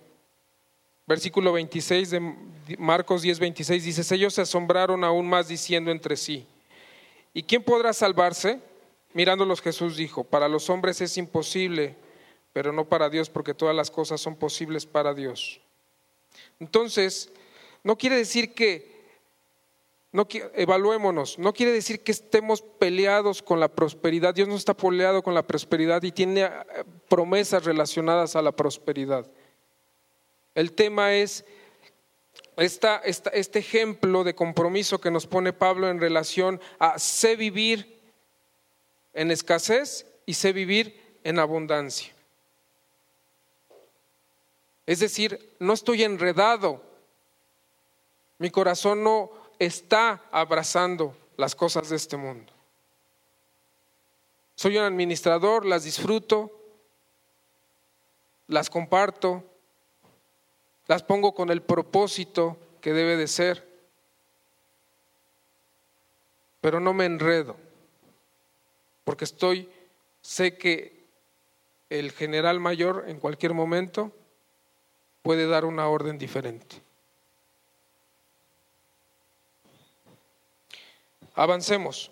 Versículo 1.06 1.52
26 1.52 2.10
de 2.10 2.36
Marcos 2.78 3.22
10, 3.22 3.38
26 3.38 3.84
dice, 3.84 4.14
ellos 4.14 4.34
se 4.34 4.42
asombraron 4.42 5.04
aún 5.04 5.26
más 5.26 5.48
diciendo 5.48 5.90
entre 5.90 6.16
sí, 6.16 6.46
¿y 7.32 7.42
quién 7.42 7.62
podrá 7.62 7.92
salvarse? 7.92 8.60
Mirándolos 9.14 9.62
Jesús 9.62 9.96
dijo, 9.96 10.24
para 10.24 10.48
los 10.48 10.68
hombres 10.70 11.00
es 11.00 11.16
imposible, 11.16 11.96
pero 12.52 12.72
no 12.72 12.88
para 12.88 13.08
Dios, 13.08 13.30
porque 13.30 13.54
todas 13.54 13.74
las 13.74 13.90
cosas 13.90 14.20
son 14.20 14.36
posibles 14.36 14.86
para 14.86 15.14
Dios. 15.14 15.60
Entonces, 16.60 17.30
no 17.82 17.96
quiere 17.96 18.16
decir 18.16 18.54
que, 18.54 18.98
no, 20.12 20.26
evaluémonos, 20.54 21.38
no 21.38 21.52
quiere 21.52 21.72
decir 21.72 22.02
que 22.02 22.12
estemos 22.12 22.62
peleados 22.62 23.42
con 23.42 23.60
la 23.60 23.68
prosperidad. 23.68 24.34
Dios 24.34 24.48
no 24.48 24.56
está 24.56 24.74
peleado 24.74 25.22
con 25.22 25.34
la 25.34 25.46
prosperidad 25.46 26.02
y 26.02 26.12
tiene 26.12 26.42
eh, 26.42 26.52
promesas 27.08 27.64
relacionadas 27.64 28.36
a 28.36 28.42
la 28.42 28.52
prosperidad. 28.52 29.30
El 30.54 30.72
tema 30.72 31.14
es 31.14 31.44
este 32.56 33.58
ejemplo 33.58 34.24
de 34.24 34.34
compromiso 34.34 35.00
que 35.00 35.12
nos 35.12 35.26
pone 35.26 35.52
Pablo 35.52 35.88
en 35.88 36.00
relación 36.00 36.60
a 36.80 36.98
sé 36.98 37.36
vivir 37.36 37.97
en 39.12 39.30
escasez 39.30 40.06
y 40.26 40.34
sé 40.34 40.52
vivir 40.52 41.18
en 41.24 41.38
abundancia. 41.38 42.14
Es 44.86 45.00
decir, 45.00 45.54
no 45.58 45.74
estoy 45.74 46.02
enredado. 46.02 46.82
Mi 48.38 48.50
corazón 48.50 49.02
no 49.02 49.30
está 49.58 50.24
abrazando 50.30 51.16
las 51.36 51.54
cosas 51.54 51.88
de 51.88 51.96
este 51.96 52.16
mundo. 52.16 52.52
Soy 54.54 54.78
un 54.78 54.84
administrador, 54.84 55.66
las 55.66 55.84
disfruto, 55.84 56.50
las 58.46 58.70
comparto, 58.70 59.44
las 60.86 61.02
pongo 61.02 61.34
con 61.34 61.50
el 61.50 61.62
propósito 61.62 62.56
que 62.80 62.92
debe 62.92 63.16
de 63.16 63.28
ser, 63.28 63.68
pero 66.60 66.80
no 66.80 66.94
me 66.94 67.04
enredo 67.04 67.67
porque 69.08 69.24
estoy, 69.24 69.66
sé 70.20 70.58
que 70.58 70.92
el 71.88 72.12
general 72.12 72.60
mayor 72.60 73.06
en 73.08 73.18
cualquier 73.18 73.54
momento 73.54 74.12
puede 75.22 75.46
dar 75.46 75.64
una 75.64 75.88
orden 75.88 76.18
diferente. 76.18 76.76
Avancemos. 81.34 82.10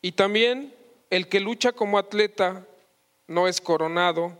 Y 0.00 0.12
también 0.12 0.72
el 1.10 1.28
que 1.28 1.40
lucha 1.40 1.72
como 1.72 1.98
atleta 1.98 2.64
no 3.26 3.48
es 3.48 3.60
coronado, 3.60 4.38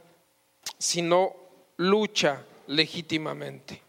sino 0.78 1.34
lucha 1.78 2.44
legítimamente. 2.68 3.82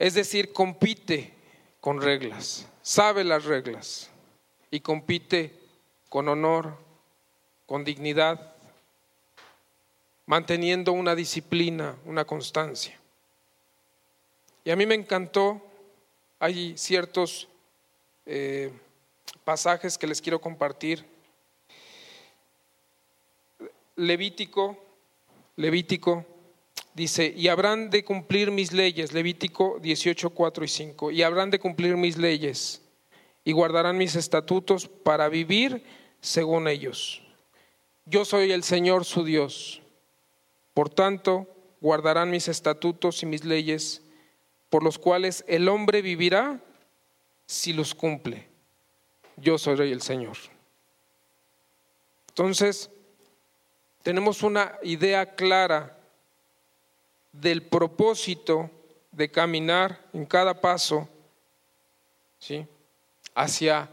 Es 0.00 0.14
decir, 0.14 0.52
compite 0.52 1.32
con 1.80 2.02
reglas 2.02 2.66
sabe 2.88 3.22
las 3.22 3.44
reglas 3.44 4.08
y 4.70 4.80
compite 4.80 5.52
con 6.08 6.26
honor, 6.26 6.74
con 7.66 7.84
dignidad, 7.84 8.54
manteniendo 10.24 10.92
una 10.92 11.14
disciplina, 11.14 11.98
una 12.06 12.24
constancia. 12.24 12.98
Y 14.64 14.70
a 14.70 14.76
mí 14.76 14.86
me 14.86 14.94
encantó, 14.94 15.60
hay 16.38 16.78
ciertos 16.78 17.46
eh, 18.24 18.72
pasajes 19.44 19.98
que 19.98 20.06
les 20.06 20.22
quiero 20.22 20.40
compartir. 20.40 21.04
Levítico, 23.96 24.82
Levítico 25.56 26.24
Dice, 26.94 27.32
y 27.36 27.48
habrán 27.48 27.90
de 27.90 28.04
cumplir 28.04 28.50
mis 28.50 28.72
leyes, 28.72 29.12
Levítico 29.12 29.78
18, 29.80 30.30
4 30.30 30.64
y 30.64 30.68
5, 30.68 31.10
y 31.12 31.22
habrán 31.22 31.50
de 31.50 31.58
cumplir 31.58 31.96
mis 31.96 32.16
leyes 32.16 32.82
y 33.44 33.52
guardarán 33.52 33.96
mis 33.96 34.16
estatutos 34.16 34.88
para 34.88 35.28
vivir 35.28 35.82
según 36.20 36.68
ellos. 36.68 37.22
Yo 38.04 38.24
soy 38.24 38.52
el 38.52 38.62
Señor 38.62 39.04
su 39.04 39.24
Dios. 39.24 39.80
Por 40.74 40.90
tanto, 40.90 41.46
guardarán 41.80 42.30
mis 42.30 42.48
estatutos 42.48 43.22
y 43.22 43.26
mis 43.26 43.44
leyes, 43.44 44.02
por 44.70 44.82
los 44.82 44.98
cuales 44.98 45.44
el 45.48 45.68
hombre 45.68 46.02
vivirá 46.02 46.60
si 47.46 47.72
los 47.72 47.94
cumple. 47.94 48.48
Yo 49.36 49.56
soy 49.56 49.92
el 49.92 50.02
Señor. 50.02 50.36
Entonces, 52.28 52.90
tenemos 54.02 54.42
una 54.42 54.78
idea 54.82 55.34
clara 55.34 55.97
del 57.32 57.62
propósito 57.62 58.70
de 59.12 59.30
caminar 59.30 60.00
en 60.12 60.24
cada 60.26 60.60
paso 60.60 61.08
¿sí? 62.38 62.66
hacia 63.34 63.90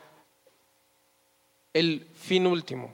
el 1.73 2.07
fin 2.13 2.47
último, 2.47 2.93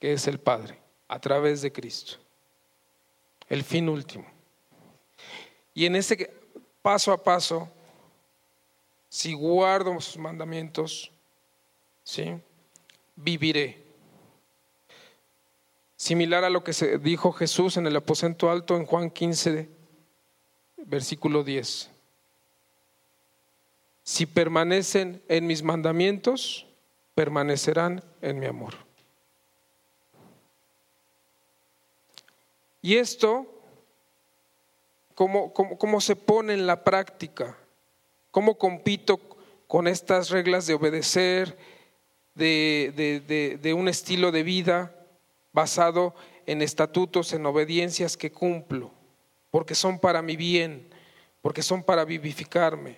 que 0.00 0.12
es 0.12 0.26
el 0.26 0.38
Padre, 0.38 0.78
a 1.08 1.18
través 1.20 1.62
de 1.62 1.72
Cristo. 1.72 2.16
El 3.48 3.62
fin 3.62 3.88
último. 3.88 4.26
Y 5.74 5.86
en 5.86 5.96
ese 5.96 6.30
paso 6.82 7.12
a 7.12 7.22
paso, 7.22 7.68
si 9.08 9.32
guardo 9.32 10.00
sus 10.00 10.16
mandamientos, 10.16 11.10
¿sí? 12.04 12.40
viviré 13.16 13.87
similar 15.98 16.44
a 16.44 16.50
lo 16.50 16.62
que 16.64 16.72
se 16.72 16.98
dijo 16.98 17.32
Jesús 17.32 17.76
en 17.76 17.86
el 17.86 17.96
aposento 17.96 18.50
alto 18.50 18.76
en 18.76 18.86
Juan 18.86 19.10
15, 19.10 19.68
versículo 20.86 21.42
10. 21.42 21.90
Si 24.04 24.24
permanecen 24.24 25.20
en 25.28 25.46
mis 25.46 25.62
mandamientos, 25.62 26.66
permanecerán 27.16 28.02
en 28.22 28.38
mi 28.38 28.46
amor. 28.46 28.74
Y 32.80 32.94
esto, 32.94 33.60
¿cómo, 35.16 35.52
cómo, 35.52 36.00
se 36.00 36.14
pone 36.14 36.54
en 36.54 36.68
la 36.68 36.84
práctica? 36.84 37.58
¿Cómo 38.30 38.56
compito 38.56 39.18
con 39.66 39.88
estas 39.88 40.30
reglas 40.30 40.68
de 40.68 40.74
obedecer, 40.74 41.58
de, 42.36 43.58
de 43.60 43.74
un 43.74 43.88
estilo 43.88 44.30
de 44.30 44.44
vida 44.44 44.94
basado 45.52 46.14
en 46.46 46.62
estatutos, 46.62 47.32
en 47.32 47.46
obediencias 47.46 48.16
que 48.16 48.32
cumplo, 48.32 48.90
porque 49.50 49.74
son 49.74 49.98
para 49.98 50.22
mi 50.22 50.36
bien, 50.36 50.88
porque 51.42 51.62
son 51.62 51.82
para 51.82 52.04
vivificarme? 52.04 52.96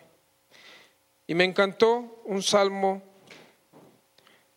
Y 1.26 1.34
me 1.34 1.44
encantó 1.44 2.22
un 2.24 2.42
salmo 2.42 3.02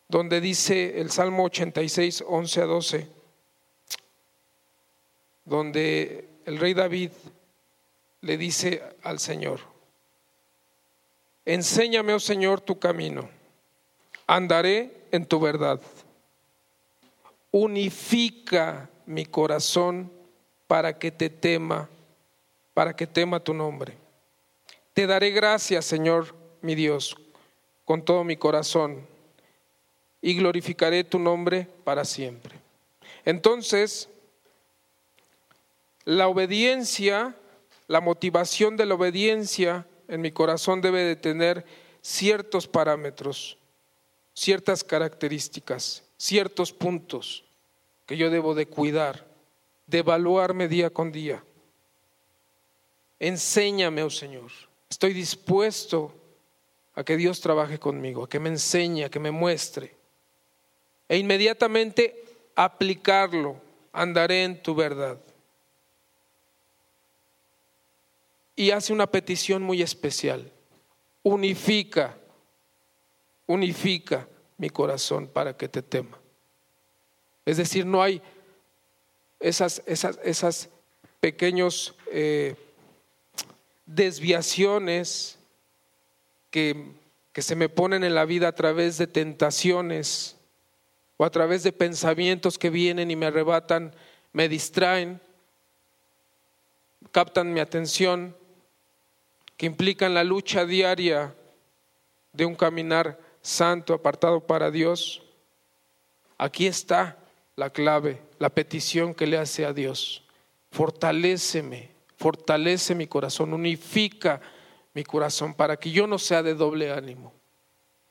donde 0.07 0.41
dice 0.41 1.01
el 1.01 1.09
Salmo 1.09 1.43
86, 1.45 2.23
11 2.27 2.61
a 2.61 2.65
12, 2.65 3.07
donde 5.45 6.29
el 6.45 6.59
rey 6.59 6.73
David 6.73 7.11
le 8.21 8.37
dice 8.37 8.83
al 9.01 9.19
Señor, 9.19 9.59
enséñame, 11.45 12.13
oh 12.13 12.19
Señor, 12.19 12.61
tu 12.61 12.77
camino, 12.77 13.27
andaré 14.27 15.05
en 15.11 15.25
tu 15.25 15.39
verdad, 15.39 15.81
unifica 17.53 18.89
mi 19.05 19.25
corazón 19.25 20.11
para 20.65 20.97
que 20.97 21.11
te 21.11 21.29
tema, 21.29 21.87
para 22.73 22.95
que 22.95 23.05
tema 23.05 23.39
tu 23.39 23.53
nombre. 23.53 23.93
Te 24.93 25.05
daré 25.05 25.29
gracias, 25.29 25.85
Señor, 25.85 26.35
mi 26.61 26.73
Dios, 26.73 27.15
con 27.85 28.03
todo 28.03 28.23
mi 28.23 28.37
corazón 28.37 29.07
y 30.19 30.35
glorificaré 30.35 31.03
tu 31.03 31.19
nombre 31.19 31.67
para 31.83 32.05
siempre. 32.05 32.59
Entonces, 33.23 34.09
la 36.05 36.27
obediencia, 36.27 37.35
la 37.87 38.01
motivación 38.01 38.77
de 38.77 38.87
la 38.87 38.95
obediencia 38.95 39.85
en 40.07 40.21
mi 40.21 40.31
corazón 40.31 40.81
debe 40.81 41.03
de 41.03 41.15
tener 41.15 41.65
ciertos 42.01 42.67
parámetros, 42.67 43.59
ciertas 44.33 44.83
características, 44.83 46.03
ciertos 46.23 46.71
puntos 46.71 47.43
que 48.05 48.15
yo 48.15 48.29
debo 48.29 48.55
de 48.55 48.65
cuidar, 48.65 49.27
de 49.87 49.97
evaluarme 49.97 50.69
día 50.69 50.89
con 50.89 51.11
día. 51.11 51.43
Enséñame, 53.19 54.03
oh 54.03 54.09
Señor. 54.09 54.49
Estoy 54.89 55.11
dispuesto 55.11 56.15
a 56.95 57.03
que 57.03 57.17
Dios 57.17 57.41
trabaje 57.41 57.77
conmigo, 57.77 58.23
a 58.23 58.29
que 58.29 58.39
me 58.39 58.47
enseñe, 58.47 59.03
a 59.03 59.09
que 59.09 59.19
me 59.19 59.31
muestre 59.31 59.97
e 61.09 61.17
inmediatamente 61.17 62.23
aplicarlo. 62.55 63.61
Andaré 63.91 64.45
en 64.45 64.63
tu 64.63 64.73
verdad. 64.73 65.19
Y 68.55 68.71
hace 68.71 68.93
una 68.93 69.07
petición 69.07 69.61
muy 69.61 69.81
especial. 69.81 70.49
Unifica, 71.21 72.17
unifica 73.45 74.29
mi 74.57 74.69
corazón 74.69 75.27
para 75.27 75.55
que 75.55 75.67
te 75.67 75.81
tema. 75.81 76.17
Es 77.45 77.57
decir, 77.57 77.85
no 77.85 78.01
hay 78.01 78.21
esas, 79.39 79.81
esas, 79.85 80.19
esas 80.23 80.69
pequeños 81.19 81.95
eh, 82.11 82.55
desviaciones 83.85 85.37
que, 86.49 86.91
que 87.33 87.41
se 87.41 87.55
me 87.55 87.69
ponen 87.69 88.03
en 88.03 88.15
la 88.15 88.25
vida 88.25 88.47
a 88.47 88.55
través 88.55 88.97
de 88.97 89.07
tentaciones, 89.07 90.37
o 91.17 91.25
a 91.25 91.29
través 91.29 91.63
de 91.63 91.71
pensamientos 91.71 92.57
que 92.57 92.69
vienen 92.69 93.11
y 93.11 93.15
me 93.15 93.27
arrebatan, 93.27 93.93
me 94.31 94.49
distraen, 94.49 95.21
captan 97.11 97.53
mi 97.53 97.59
atención, 97.59 98.35
que 99.57 99.65
implican 99.65 100.13
la 100.13 100.23
lucha 100.23 100.65
diaria 100.65 101.35
de 102.31 102.45
un 102.45 102.55
caminar 102.55 103.19
santo, 103.43 103.93
apartado 103.93 104.39
para 104.39 104.71
Dios. 104.71 105.21
Aquí 106.39 106.65
está 106.65 107.19
la 107.55 107.69
clave, 107.69 108.23
la 108.39 108.49
petición 108.49 109.13
que 109.13 109.27
le 109.27 109.37
hace 109.37 109.63
a 109.63 109.73
Dios. 109.73 110.23
Fortaléceme, 110.71 111.91
fortalece 112.17 112.95
mi 112.95 113.05
corazón, 113.05 113.53
unifica 113.53 114.41
mi 114.95 115.03
corazón 115.03 115.53
para 115.53 115.77
que 115.77 115.91
yo 115.91 116.07
no 116.07 116.17
sea 116.17 116.41
de 116.41 116.55
doble 116.55 116.91
ánimo 116.91 117.31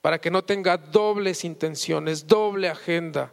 para 0.03 0.21
que 0.21 0.31
no 0.31 0.43
tenga 0.43 0.77
dobles 0.77 1.45
intenciones, 1.45 2.27
doble 2.27 2.69
agenda, 2.69 3.33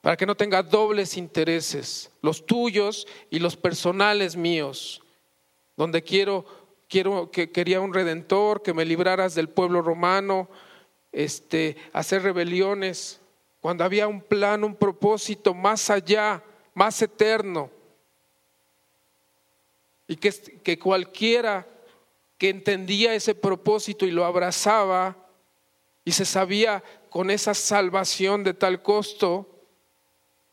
para 0.00 0.16
que 0.16 0.26
no 0.26 0.36
tenga 0.36 0.62
dobles 0.62 1.16
intereses, 1.16 2.10
los 2.22 2.46
tuyos 2.46 3.06
y 3.30 3.40
los 3.40 3.56
personales 3.56 4.36
míos, 4.36 5.02
donde 5.76 6.02
quiero, 6.02 6.46
quiero 6.88 7.32
que 7.32 7.50
quería 7.50 7.80
un 7.80 7.92
redentor, 7.92 8.62
que 8.62 8.72
me 8.72 8.84
libraras 8.84 9.34
del 9.34 9.48
pueblo 9.48 9.82
romano, 9.82 10.48
este, 11.12 11.76
hacer 11.92 12.22
rebeliones, 12.22 13.20
cuando 13.60 13.84
había 13.84 14.08
un 14.08 14.20
plan, 14.20 14.64
un 14.64 14.74
propósito 14.74 15.54
más 15.54 15.88
allá, 15.90 16.42
más 16.74 17.00
eterno, 17.00 17.70
y 20.08 20.16
que, 20.16 20.32
que 20.32 20.78
cualquiera 20.78 21.66
que 22.38 22.48
entendía 22.48 23.14
ese 23.14 23.34
propósito 23.34 24.04
y 24.04 24.10
lo 24.10 24.24
abrazaba, 24.24 25.16
y 26.04 26.12
se 26.12 26.24
sabía 26.24 26.82
con 27.10 27.30
esa 27.30 27.54
salvación 27.54 28.42
de 28.42 28.54
tal 28.54 28.82
costo, 28.82 29.48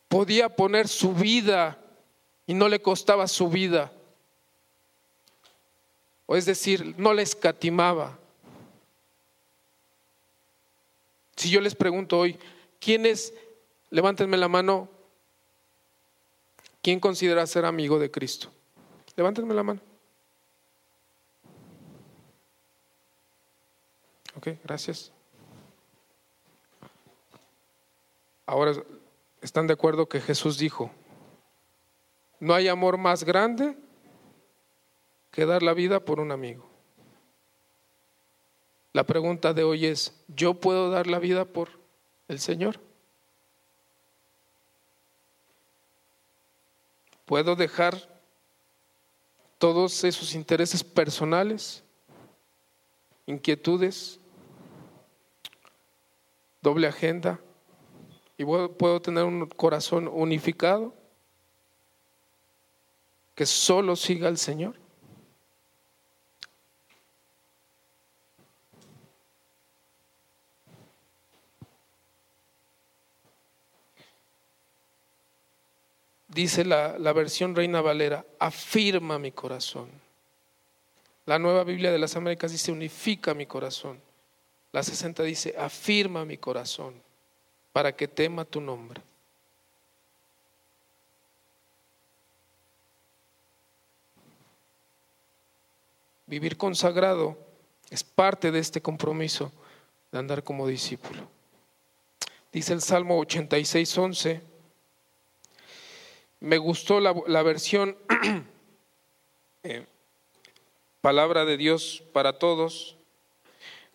podía 0.08 0.54
poner 0.54 0.88
su 0.88 1.14
vida 1.14 1.78
y 2.46 2.54
no 2.54 2.68
le 2.68 2.82
costaba 2.82 3.26
su 3.26 3.48
vida. 3.48 3.92
O 6.26 6.36
es 6.36 6.46
decir, 6.46 6.94
no 6.96 7.12
le 7.12 7.22
escatimaba. 7.22 8.18
Si 11.40 11.48
yo 11.48 11.62
les 11.62 11.74
pregunto 11.74 12.18
hoy, 12.18 12.38
¿quién 12.78 13.06
es, 13.06 13.32
levántenme 13.88 14.36
la 14.36 14.46
mano, 14.46 14.90
¿quién 16.82 17.00
considera 17.00 17.46
ser 17.46 17.64
amigo 17.64 17.98
de 17.98 18.10
Cristo? 18.10 18.50
Levántenme 19.16 19.54
la 19.54 19.62
mano. 19.62 19.80
Ok, 24.36 24.48
gracias. 24.62 25.12
Ahora, 28.44 28.74
¿están 29.40 29.66
de 29.66 29.72
acuerdo 29.72 30.10
que 30.10 30.20
Jesús 30.20 30.58
dijo, 30.58 30.90
no 32.38 32.52
hay 32.52 32.68
amor 32.68 32.98
más 32.98 33.24
grande 33.24 33.78
que 35.30 35.46
dar 35.46 35.62
la 35.62 35.72
vida 35.72 36.00
por 36.00 36.20
un 36.20 36.32
amigo? 36.32 36.69
La 38.92 39.04
pregunta 39.04 39.52
de 39.52 39.64
hoy 39.64 39.86
es, 39.86 40.14
¿yo 40.28 40.54
puedo 40.54 40.90
dar 40.90 41.06
la 41.06 41.18
vida 41.18 41.44
por 41.44 41.68
el 42.28 42.40
Señor? 42.40 42.80
¿Puedo 47.24 47.54
dejar 47.54 48.08
todos 49.58 50.02
esos 50.02 50.34
intereses 50.34 50.82
personales, 50.82 51.84
inquietudes, 53.26 54.18
doble 56.60 56.88
agenda? 56.88 57.40
y 58.40 58.44
puedo 58.46 59.02
tener 59.02 59.22
un 59.24 59.46
corazón 59.48 60.08
unificado 60.08 60.94
que 63.34 63.44
solo 63.44 63.94
siga 63.96 64.28
al 64.28 64.38
Señor. 64.38 64.76
Dice 76.30 76.64
la, 76.64 76.96
la 76.98 77.12
versión 77.12 77.54
Reina 77.56 77.80
Valera, 77.80 78.24
afirma 78.38 79.18
mi 79.18 79.32
corazón. 79.32 79.88
La 81.26 81.38
nueva 81.38 81.64
Biblia 81.64 81.90
de 81.90 81.98
las 81.98 82.16
Américas 82.16 82.52
dice, 82.52 82.72
unifica 82.72 83.34
mi 83.34 83.46
corazón. 83.46 84.00
La 84.72 84.82
60 84.82 85.22
dice, 85.24 85.54
afirma 85.58 86.24
mi 86.24 86.38
corazón 86.38 86.94
para 87.72 87.94
que 87.94 88.08
tema 88.08 88.44
tu 88.44 88.60
nombre. 88.60 89.02
Vivir 96.26 96.56
consagrado 96.56 97.36
es 97.90 98.04
parte 98.04 98.52
de 98.52 98.60
este 98.60 98.80
compromiso 98.80 99.50
de 100.12 100.18
andar 100.20 100.44
como 100.44 100.68
discípulo. 100.68 101.28
Dice 102.52 102.72
el 102.72 102.82
Salmo 102.82 103.18
86, 103.18 103.98
11. 103.98 104.49
Me 106.40 106.58
gustó 106.58 107.00
la, 107.00 107.42
versión 107.42 107.96
eh, 109.62 109.86
Palabra 111.00 111.44
de 111.44 111.56
Dios 111.56 112.02
para 112.12 112.38
todos. 112.38 112.96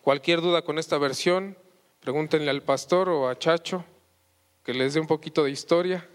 Cualquier 0.02 0.40
duda 0.40 0.62
con 0.62 0.78
esta 0.78 0.98
versión, 0.98 1.56
Pregúntenle 2.00 2.50
al 2.50 2.62
pastor 2.62 3.08
o 3.08 3.28
a 3.28 3.36
Chacho 3.36 3.84
que 4.62 4.72
les 4.72 4.94
dé 4.94 5.00
un 5.00 5.08
poquito 5.08 5.42
de 5.42 5.50
historia. 5.50 6.08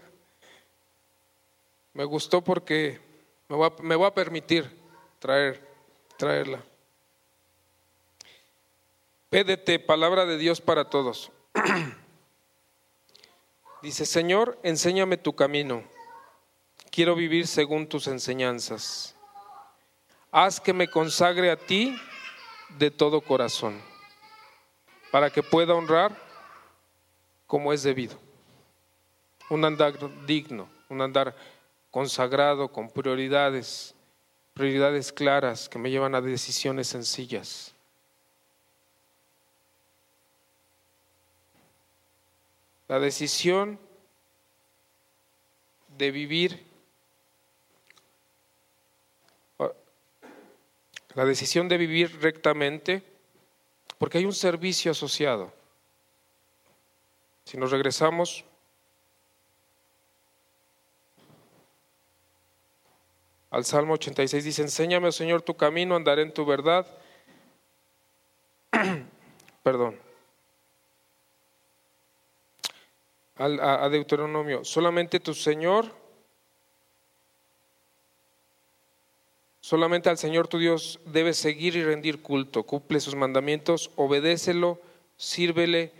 Me 1.92 2.04
gustó 2.04 2.42
porque 2.42 2.98
me 3.46 3.94
voy 3.94 4.06
a, 4.06 4.14
permitir 4.14 4.70
traer, 5.18 5.60
traerla. 6.16 6.64
PDT, 9.28 9.84
palabra 9.84 10.24
de 10.24 10.38
Dios 10.38 10.62
para 10.62 10.88
todos. 10.88 11.30
Dice, 13.82 14.06
Señor, 14.06 14.58
enséñame 14.62 15.18
tu 15.18 15.34
camino. 15.34 15.84
Quiero 16.92 17.14
vivir 17.14 17.46
según 17.46 17.86
tus 17.86 18.06
enseñanzas. 18.06 19.16
Haz 20.30 20.60
que 20.60 20.74
me 20.74 20.88
consagre 20.88 21.50
a 21.50 21.56
ti 21.56 21.96
de 22.68 22.90
todo 22.90 23.22
corazón, 23.22 23.80
para 25.10 25.30
que 25.30 25.42
pueda 25.42 25.72
honrar 25.72 26.14
como 27.46 27.72
es 27.72 27.82
debido. 27.82 28.18
Un 29.48 29.64
andar 29.64 29.94
digno, 30.26 30.68
un 30.90 31.00
andar 31.00 31.34
consagrado 31.90 32.68
con 32.68 32.90
prioridades, 32.90 33.94
prioridades 34.52 35.14
claras 35.14 35.70
que 35.70 35.78
me 35.78 35.90
llevan 35.90 36.14
a 36.14 36.20
decisiones 36.20 36.88
sencillas. 36.88 37.74
La 42.86 43.00
decisión 43.00 43.78
de 45.96 46.10
vivir, 46.10 46.71
la 51.14 51.24
decisión 51.24 51.68
de 51.68 51.78
vivir 51.78 52.20
rectamente, 52.20 53.02
porque 53.98 54.18
hay 54.18 54.24
un 54.24 54.32
servicio 54.32 54.92
asociado. 54.92 55.52
Si 57.44 57.56
nos 57.56 57.70
regresamos 57.70 58.44
al 63.50 63.64
Salmo 63.64 63.94
86 63.94 64.44
dice, 64.44 64.62
enséñame, 64.62 65.08
oh 65.08 65.12
Señor, 65.12 65.42
tu 65.42 65.54
camino, 65.54 65.94
andaré 65.94 66.22
en 66.22 66.32
tu 66.32 66.46
verdad. 66.46 66.86
Perdón. 69.62 69.98
Al, 73.36 73.60
a, 73.60 73.84
a 73.84 73.88
Deuteronomio, 73.90 74.64
solamente 74.64 75.20
tu 75.20 75.34
Señor, 75.34 76.01
solamente 79.72 80.10
al 80.10 80.18
Señor 80.18 80.48
tu 80.48 80.58
Dios 80.58 81.00
debes 81.06 81.38
seguir 81.38 81.76
y 81.76 81.82
rendir 81.82 82.20
culto, 82.20 82.64
cumple 82.64 83.00
sus 83.00 83.14
mandamientos, 83.14 83.90
obedécelo, 83.96 84.78
sírvele, 85.16 85.92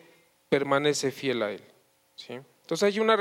permanece 0.51 1.11
fiel 1.11 1.43
a 1.43 1.53
Él. 1.53 1.63
Entonces 2.29 2.83
hay 2.83 3.01
una, 3.01 3.17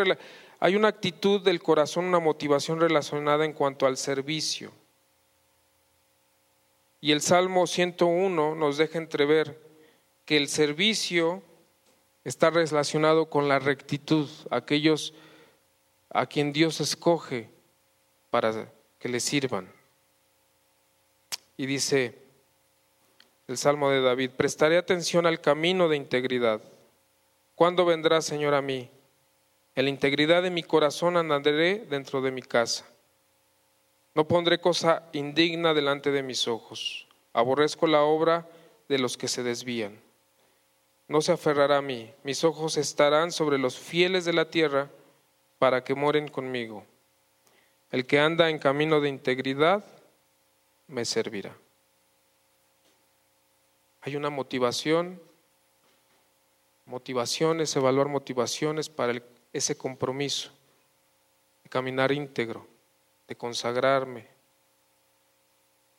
hay 0.59 0.75
una 0.75 0.89
actitud 0.89 1.39
del 1.39 1.63
corazón, 1.63 2.03
una 2.03 2.19
motivación 2.19 2.81
relacionada 2.81 3.45
en 3.45 3.53
cuanto 3.53 3.85
al 3.85 3.95
servicio. 3.95 4.73
Y 6.99 7.13
el 7.13 7.21
Salmo 7.21 7.65
101 7.65 8.53
nos 8.53 8.75
deja 8.75 8.97
entrever 8.97 9.57
que 10.25 10.35
el 10.35 10.49
servicio 10.49 11.43
está 12.25 12.49
relacionado 12.49 13.29
con 13.29 13.47
la 13.47 13.59
rectitud, 13.59 14.27
aquellos 14.49 15.13
a 16.09 16.25
quien 16.25 16.51
Dios 16.51 16.81
escoge 16.81 17.47
para 18.29 18.69
que 18.99 19.07
le 19.07 19.21
sirvan. 19.21 19.79
Y 21.61 21.67
dice 21.67 22.15
el 23.47 23.55
Salmo 23.55 23.91
de 23.91 24.01
David, 24.01 24.31
prestaré 24.31 24.79
atención 24.79 25.27
al 25.27 25.41
camino 25.41 25.89
de 25.89 25.95
integridad. 25.95 26.59
¿Cuándo 27.53 27.85
vendrá, 27.85 28.23
Señor, 28.23 28.55
a 28.55 28.63
mí? 28.63 28.89
En 29.75 29.83
la 29.83 29.91
integridad 29.91 30.41
de 30.41 30.49
mi 30.49 30.63
corazón 30.63 31.17
andaré 31.17 31.85
dentro 31.87 32.19
de 32.19 32.31
mi 32.31 32.41
casa. 32.41 32.87
No 34.15 34.27
pondré 34.27 34.59
cosa 34.59 35.03
indigna 35.13 35.75
delante 35.75 36.09
de 36.09 36.23
mis 36.23 36.47
ojos. 36.47 37.07
Aborrezco 37.31 37.85
la 37.85 38.01
obra 38.01 38.49
de 38.89 38.97
los 38.97 39.15
que 39.15 39.27
se 39.27 39.43
desvían. 39.43 40.01
No 41.07 41.21
se 41.21 41.31
aferrará 41.31 41.77
a 41.77 41.83
mí. 41.83 42.11
Mis 42.23 42.43
ojos 42.43 42.75
estarán 42.75 43.31
sobre 43.31 43.59
los 43.59 43.77
fieles 43.77 44.25
de 44.25 44.33
la 44.33 44.49
tierra 44.49 44.89
para 45.59 45.83
que 45.83 45.93
moren 45.93 46.27
conmigo. 46.27 46.87
El 47.91 48.07
que 48.07 48.19
anda 48.19 48.49
en 48.49 48.57
camino 48.57 48.99
de 48.99 49.09
integridad 49.09 49.85
me 50.91 51.05
servirá. 51.05 51.55
Hay 54.01 54.15
una 54.15 54.29
motivación, 54.29 55.21
motivaciones, 56.85 57.75
evaluar 57.75 58.07
motivaciones 58.07 58.89
para 58.89 59.21
ese 59.53 59.77
compromiso 59.77 60.51
de 61.63 61.69
caminar 61.69 62.11
íntegro, 62.11 62.67
de 63.27 63.35
consagrarme, 63.35 64.27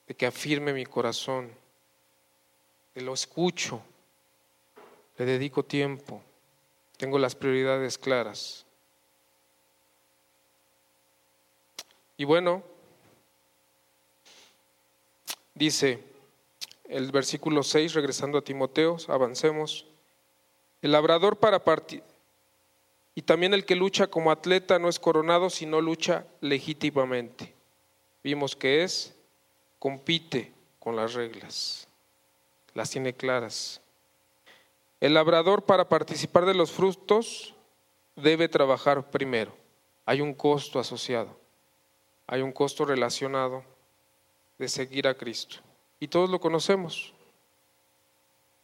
de 0.06 0.14
que 0.14 0.26
afirme 0.26 0.72
mi 0.72 0.84
corazón, 0.84 1.50
de 2.94 3.00
lo 3.00 3.14
escucho, 3.14 3.82
le 5.16 5.24
dedico 5.24 5.64
tiempo, 5.64 6.22
tengo 6.98 7.18
las 7.18 7.34
prioridades 7.34 7.96
claras. 7.96 8.66
Y 12.16 12.24
bueno, 12.24 12.71
dice 15.62 16.02
el 16.88 17.12
versículo 17.12 17.62
6, 17.62 17.94
regresando 17.94 18.36
a 18.36 18.42
Timoteo, 18.42 18.96
avancemos, 19.06 19.86
el 20.82 20.90
labrador 20.90 21.38
para 21.38 21.62
partir 21.62 22.02
y 23.14 23.22
también 23.22 23.54
el 23.54 23.64
que 23.64 23.76
lucha 23.76 24.08
como 24.08 24.32
atleta 24.32 24.80
no 24.80 24.88
es 24.88 24.98
coronado, 24.98 25.50
sino 25.50 25.80
lucha 25.80 26.26
legítimamente. 26.40 27.54
Vimos 28.24 28.56
que 28.56 28.82
es, 28.82 29.14
compite 29.78 30.52
con 30.80 30.96
las 30.96 31.14
reglas, 31.14 31.86
las 32.74 32.90
tiene 32.90 33.12
claras. 33.12 33.80
El 34.98 35.14
labrador 35.14 35.62
para 35.62 35.88
participar 35.88 36.44
de 36.44 36.54
los 36.54 36.72
frutos 36.72 37.54
debe 38.16 38.48
trabajar 38.48 39.12
primero. 39.12 39.54
Hay 40.06 40.20
un 40.20 40.34
costo 40.34 40.80
asociado, 40.80 41.38
hay 42.26 42.42
un 42.42 42.50
costo 42.50 42.84
relacionado 42.84 43.71
de 44.58 44.68
seguir 44.68 45.06
a 45.06 45.14
Cristo. 45.14 45.58
Y 46.00 46.08
todos 46.08 46.30
lo 46.30 46.40
conocemos. 46.40 47.12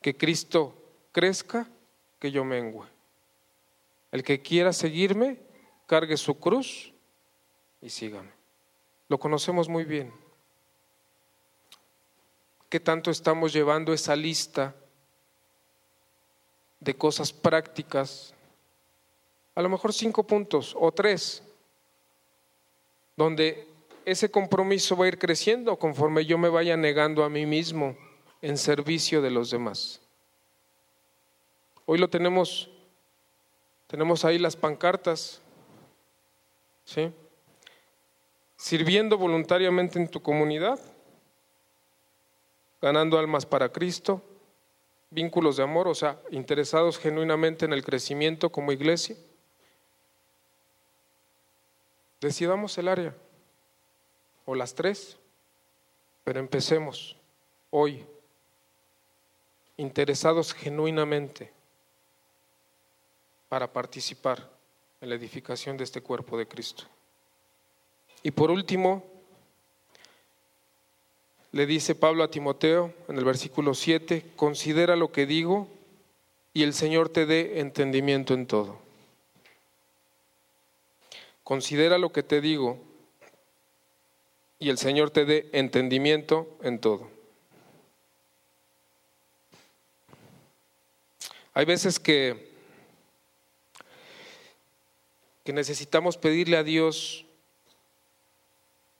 Que 0.03 0.16
Cristo 0.16 0.74
crezca, 1.12 1.68
que 2.18 2.30
yo 2.30 2.45
mengue. 2.45 2.86
El 4.11 4.22
que 4.22 4.41
quiera 4.41 4.72
seguirme, 4.72 5.41
cargue 5.86 6.16
su 6.16 6.39
cruz 6.39 6.93
y 7.80 7.91
sígame. 7.91 8.30
Lo 9.09 9.18
conocemos 9.18 9.68
muy 9.68 9.84
bien. 9.84 10.12
¿Qué 12.68 12.80
tanto 12.80 13.11
estamos 13.11 13.53
llevando 13.53 13.93
esa 13.93 14.14
lista 14.14 14.74
de 16.80 16.95
cosas 16.95 17.32
prácticas? 17.32 18.34
A 19.55 19.62
lo 19.62 19.68
mejor 19.68 19.93
cinco 19.93 20.22
puntos 20.22 20.74
o 20.78 20.93
tres, 20.93 21.43
donde 23.16 23.68
ese 24.11 24.31
compromiso 24.31 24.97
va 24.97 25.05
a 25.05 25.09
ir 25.09 25.19
creciendo 25.19 25.79
conforme 25.79 26.25
yo 26.25 26.39
me 26.39 26.49
vaya 26.49 26.77
negando 26.77 27.25
a 27.25 27.29
mí 27.29 27.45
mismo 27.47 27.97
en 28.41 28.57
servicio 28.57 29.21
de 29.21 29.31
los 29.31 29.51
demás. 29.51 30.01
Hoy 31.85 31.99
lo 31.99 32.09
tenemos 32.09 32.71
tenemos 33.89 34.27
ahí 34.27 34.39
las 34.39 34.55
pancartas, 34.55 35.41
¿sí? 36.85 37.11
Sirviendo 38.57 39.17
voluntariamente 39.17 39.99
en 39.99 40.09
tu 40.09 40.21
comunidad, 40.21 40.79
ganando 42.83 43.19
almas 43.19 43.47
para 43.47 43.71
Cristo, 43.71 44.23
vínculos 45.09 45.57
de 45.57 45.63
amor, 45.63 45.89
o 45.89 45.95
sea, 45.95 46.21
interesados 46.31 46.99
genuinamente 46.99 47.65
en 47.65 47.73
el 47.73 47.83
crecimiento 47.83 48.53
como 48.53 48.73
iglesia. 48.73 49.17
Decidamos 52.21 52.77
el 52.77 52.89
área, 52.89 53.15
o 54.51 54.55
las 54.55 54.74
tres, 54.74 55.18
pero 56.24 56.40
empecemos 56.40 57.14
hoy, 57.68 58.03
interesados 59.76 60.55
genuinamente 60.55 61.53
para 63.51 63.70
participar 63.70 64.51
en 65.03 65.11
la 65.11 65.16
edificación 65.16 65.76
de 65.76 65.84
este 65.84 66.01
cuerpo 66.01 66.38
de 66.38 66.49
Cristo. 66.49 66.84
Y 68.22 68.30
por 68.30 68.51
último, 68.51 69.05
le 71.53 71.66
dice 71.66 71.94
Pablo 71.94 72.24
a 72.24 72.30
Timoteo 72.30 72.94
en 73.07 73.18
el 73.18 73.26
versículo 73.26 73.74
7, 73.74 74.32
considera 74.34 74.96
lo 74.96 75.12
que 75.12 75.26
digo 75.26 75.68
y 76.55 76.62
el 76.62 76.72
Señor 76.72 77.11
te 77.11 77.26
dé 77.26 77.61
entendimiento 77.61 78.32
en 78.32 78.46
todo. 78.46 78.78
Considera 81.44 81.99
lo 81.99 82.12
que 82.12 82.22
te 82.22 82.40
digo 82.40 82.88
y 84.59 84.71
el 84.71 84.79
Señor 84.79 85.11
te 85.11 85.25
dé 85.25 85.49
entendimiento 85.53 86.59
en 86.63 86.81
todo. 86.81 87.11
Hay 91.55 91.65
veces 91.65 91.99
que, 91.99 92.53
que 95.45 95.53
necesitamos 95.53 96.17
pedirle 96.17 96.57
a 96.57 96.63
Dios 96.63 97.25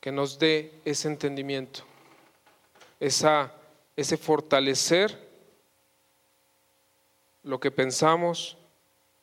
que 0.01 0.13
nos 0.13 0.39
dé 0.39 0.73
ese 0.85 1.09
entendimiento, 1.09 1.81
esa, 3.01 3.53
ese 3.97 4.17
fortalecer 4.17 5.29
lo 7.43 7.59
que 7.59 7.71
pensamos, 7.71 8.57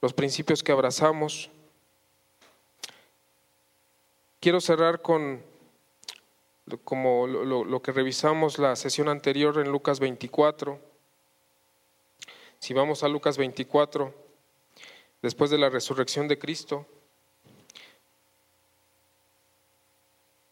los 0.02 0.14
principios 0.14 0.64
que 0.64 0.72
abrazamos. 0.72 1.50
Quiero 4.40 4.60
cerrar 4.62 5.02
con 5.02 5.42
como 6.84 7.28
lo, 7.28 7.82
que 7.82 7.92
revisamos 7.92 8.58
la 8.58 8.76
sesión 8.76 9.08
anterior 9.08 9.60
en 9.60 9.72
Lucas 9.72 10.00
24. 10.00 10.80
Si 12.60 12.74
vamos 12.74 13.04
a 13.04 13.08
Lucas 13.08 13.38
24, 13.38 14.14
después 15.22 15.52
de 15.52 15.60
la 15.60 15.70
resurrección 15.70 16.28
de 16.28 16.40
Cristo, 16.40 16.88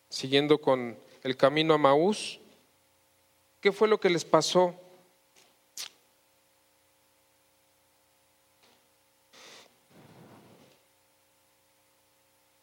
siguiendo 0.10 0.60
con 0.60 0.96
el 1.24 1.36
camino 1.36 1.74
a 1.74 1.80
Maús, 1.80 2.40
¿qué 3.60 3.72
fue 3.72 3.88
lo 3.88 4.00
que 4.00 4.12
les 4.12 4.24
pasó? 4.24 4.76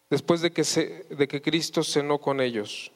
Después 0.08 0.40
de 0.40 0.52
que, 0.52 0.62
se, 0.62 1.04
de 1.10 1.26
que 1.26 1.42
Cristo 1.42 1.82
cenó 1.82 2.18
con 2.18 2.40
ellos. 2.40 2.92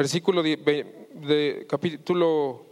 Versículo 0.00 0.42
de, 0.42 1.66
capítulo 1.68 2.64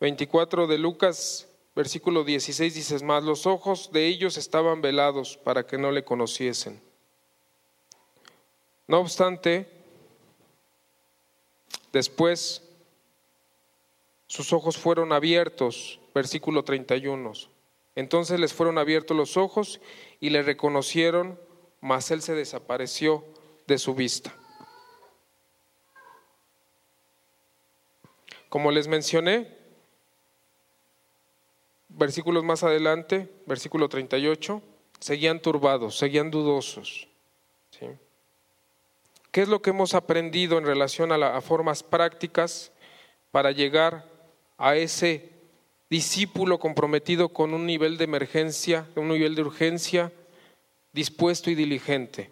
24 0.00 0.66
de 0.66 0.76
Lucas, 0.76 1.46
versículo 1.76 2.24
16 2.24 2.74
dices 2.74 3.04
más, 3.04 3.22
los 3.22 3.46
ojos 3.46 3.92
de 3.92 4.08
ellos 4.08 4.36
estaban 4.36 4.82
velados 4.82 5.36
para 5.36 5.68
que 5.68 5.78
no 5.78 5.92
le 5.92 6.02
conociesen. 6.02 6.82
No 8.88 8.98
obstante, 8.98 9.68
después 11.92 12.60
sus 14.26 14.52
ojos 14.52 14.76
fueron 14.76 15.12
abiertos, 15.12 16.00
versículo 16.12 16.64
31. 16.64 17.34
Entonces 17.94 18.40
les 18.40 18.52
fueron 18.52 18.78
abiertos 18.78 19.16
los 19.16 19.36
ojos 19.36 19.80
y 20.18 20.30
le 20.30 20.42
reconocieron, 20.42 21.38
mas 21.80 22.10
él 22.10 22.20
se 22.20 22.34
desapareció 22.34 23.24
de 23.68 23.78
su 23.78 23.94
vista. 23.94 24.36
Como 28.56 28.70
les 28.70 28.88
mencioné, 28.88 29.54
versículos 31.90 32.42
más 32.42 32.62
adelante, 32.62 33.30
versículo 33.44 33.86
38, 33.86 34.62
seguían 34.98 35.42
turbados, 35.42 35.98
seguían 35.98 36.30
dudosos. 36.30 37.06
¿Qué 39.30 39.42
es 39.42 39.48
lo 39.48 39.60
que 39.60 39.68
hemos 39.68 39.92
aprendido 39.92 40.56
en 40.56 40.64
relación 40.64 41.12
a, 41.12 41.36
a 41.36 41.42
formas 41.42 41.82
prácticas 41.82 42.72
para 43.30 43.50
llegar 43.50 44.08
a 44.56 44.74
ese 44.74 45.32
discípulo 45.90 46.58
comprometido 46.58 47.28
con 47.28 47.52
un 47.52 47.66
nivel 47.66 47.98
de 47.98 48.04
emergencia, 48.04 48.88
un 48.96 49.08
nivel 49.08 49.34
de 49.34 49.42
urgencia, 49.42 50.12
dispuesto 50.94 51.50
y 51.50 51.54
diligente? 51.54 52.30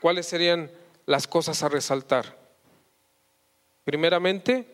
¿Cuáles 0.00 0.24
serían 0.24 0.70
las 1.04 1.26
cosas 1.26 1.62
a 1.62 1.68
resaltar? 1.68 2.39
Primeramente, 3.90 4.68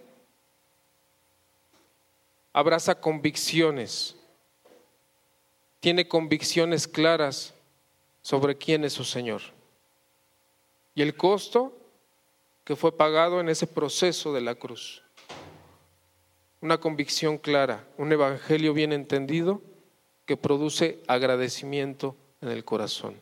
abraza 2.52 3.00
convicciones, 3.00 4.14
tiene 5.80 6.06
convicciones 6.06 6.86
claras 6.86 7.54
sobre 8.20 8.58
quién 8.58 8.84
es 8.84 8.92
su 8.92 9.04
Señor 9.04 9.40
y 10.94 11.00
el 11.00 11.16
costo 11.16 11.74
que 12.62 12.76
fue 12.76 12.94
pagado 12.94 13.40
en 13.40 13.48
ese 13.48 13.66
proceso 13.66 14.34
de 14.34 14.42
la 14.42 14.54
cruz. 14.54 15.02
Una 16.60 16.76
convicción 16.76 17.38
clara, 17.38 17.88
un 17.96 18.12
evangelio 18.12 18.74
bien 18.74 18.92
entendido 18.92 19.62
que 20.26 20.36
produce 20.36 21.00
agradecimiento 21.06 22.16
en 22.42 22.50
el 22.50 22.66
corazón. 22.66 23.18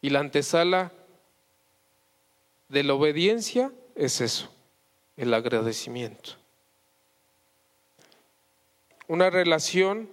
Y 0.00 0.08
la 0.08 0.20
antesala 0.20 0.90
de 2.70 2.82
la 2.82 2.94
obediencia 2.94 3.70
es 3.96 4.20
eso, 4.20 4.48
el 5.16 5.32
agradecimiento. 5.32 6.32
Una 9.08 9.30
relación, 9.30 10.08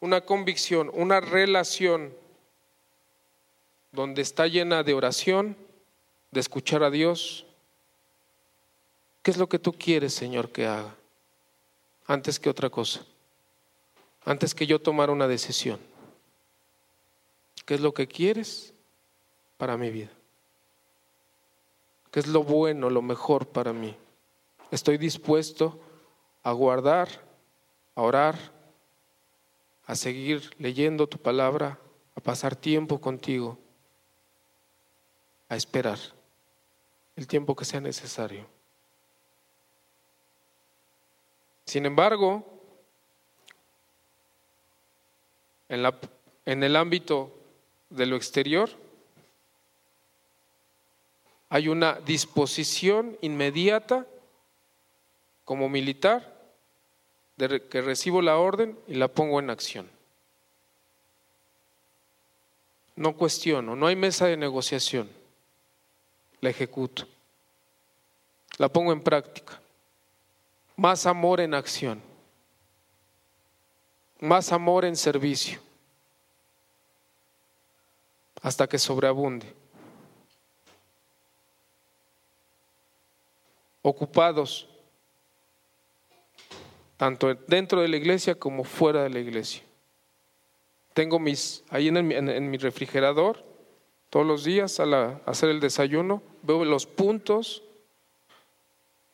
una 0.00 0.22
convicción, 0.22 0.90
una 0.94 1.20
relación 1.20 2.14
donde 3.92 4.22
está 4.22 4.46
llena 4.46 4.82
de 4.82 4.94
oración, 4.94 5.56
de 6.30 6.40
escuchar 6.40 6.82
a 6.82 6.90
Dios. 6.90 7.46
¿Qué 9.22 9.30
es 9.30 9.36
lo 9.36 9.48
que 9.48 9.58
tú 9.58 9.72
quieres, 9.72 10.14
Señor, 10.14 10.50
que 10.50 10.66
haga? 10.66 10.94
Antes 12.06 12.38
que 12.40 12.48
otra 12.48 12.70
cosa. 12.70 13.04
Antes 14.24 14.54
que 14.54 14.66
yo 14.66 14.80
tomar 14.80 15.10
una 15.10 15.28
decisión. 15.28 15.80
¿Qué 17.66 17.74
es 17.74 17.80
lo 17.80 17.92
que 17.92 18.06
quieres 18.06 18.72
para 19.58 19.76
mi 19.76 19.90
vida? 19.90 20.17
¿Qué 22.10 22.20
es 22.20 22.26
lo 22.26 22.42
bueno, 22.42 22.90
lo 22.90 23.02
mejor 23.02 23.46
para 23.46 23.72
mí? 23.72 23.96
Estoy 24.70 24.98
dispuesto 24.98 25.78
a 26.42 26.52
guardar, 26.52 27.08
a 27.94 28.02
orar, 28.02 28.38
a 29.86 29.94
seguir 29.94 30.54
leyendo 30.58 31.06
tu 31.06 31.18
palabra, 31.18 31.78
a 32.14 32.20
pasar 32.20 32.56
tiempo 32.56 33.00
contigo, 33.00 33.58
a 35.48 35.56
esperar 35.56 35.98
el 37.16 37.26
tiempo 37.26 37.56
que 37.56 37.64
sea 37.64 37.80
necesario. 37.80 38.46
Sin 41.64 41.84
embargo, 41.84 42.44
en, 45.68 45.82
la, 45.82 45.98
en 46.46 46.62
el 46.62 46.76
ámbito 46.76 47.34
de 47.90 48.06
lo 48.06 48.16
exterior, 48.16 48.70
hay 51.48 51.68
una 51.68 51.94
disposición 51.94 53.16
inmediata 53.20 54.06
como 55.44 55.68
militar 55.68 56.36
de 57.36 57.66
que 57.68 57.80
recibo 57.80 58.20
la 58.20 58.36
orden 58.36 58.78
y 58.86 58.94
la 58.94 59.08
pongo 59.08 59.38
en 59.38 59.50
acción. 59.50 59.88
No 62.96 63.16
cuestiono, 63.16 63.76
no 63.76 63.86
hay 63.86 63.96
mesa 63.96 64.26
de 64.26 64.36
negociación, 64.36 65.08
la 66.40 66.50
ejecuto, 66.50 67.06
la 68.58 68.68
pongo 68.68 68.92
en 68.92 69.00
práctica. 69.00 69.60
Más 70.76 71.06
amor 71.06 71.40
en 71.40 71.54
acción, 71.54 72.02
más 74.20 74.52
amor 74.52 74.84
en 74.84 74.96
servicio, 74.96 75.60
hasta 78.42 78.68
que 78.68 78.78
sobreabunde. 78.78 79.54
Ocupados, 83.82 84.68
tanto 86.96 87.34
dentro 87.46 87.80
de 87.80 87.88
la 87.88 87.96
iglesia 87.96 88.34
como 88.34 88.64
fuera 88.64 89.02
de 89.02 89.10
la 89.10 89.20
iglesia. 89.20 89.62
Tengo 90.94 91.18
mis, 91.18 91.62
ahí 91.70 91.88
en, 91.88 92.50
mi 92.50 92.56
refrigerador, 92.56 93.44
todos 94.10 94.26
los 94.26 94.42
días 94.42 94.80
al 94.80 95.20
hacer 95.26 95.48
el 95.50 95.60
desayuno, 95.60 96.22
veo 96.42 96.64
los 96.64 96.86
puntos 96.86 97.62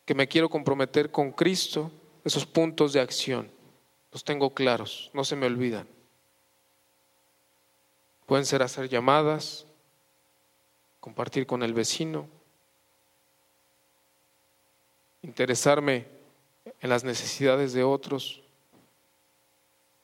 que 0.04 0.14
me 0.14 0.28
quiero 0.28 0.48
comprometer 0.48 1.10
con 1.10 1.32
Cristo, 1.32 1.90
esos 2.24 2.46
puntos 2.46 2.92
de 2.92 3.00
acción. 3.00 3.50
Los 4.12 4.24
tengo 4.24 4.54
claros, 4.54 5.10
no 5.12 5.24
se 5.24 5.36
me 5.36 5.46
olvidan. 5.46 5.86
Pueden 8.26 8.46
ser 8.46 8.62
hacer 8.62 8.88
llamadas, 8.88 9.66
compartir 11.00 11.46
con 11.46 11.62
el 11.62 11.74
vecino, 11.74 12.28
interesarme 15.24 16.04
en 16.80 16.90
las 16.90 17.02
necesidades 17.02 17.72
de 17.72 17.82
otros. 17.82 18.42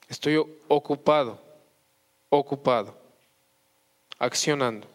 Estoy 0.09 0.35
ocupado, 0.67 1.39
ocupado, 2.29 2.97
accionando. 4.17 4.87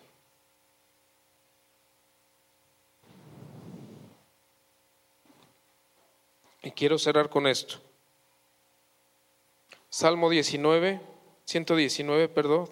Y 6.63 6.73
quiero 6.73 6.99
cerrar 6.99 7.31
con 7.31 7.47
esto. 7.47 7.77
Salmo 9.89 10.29
19, 10.29 11.01
119, 11.45 12.29
perdón. 12.29 12.69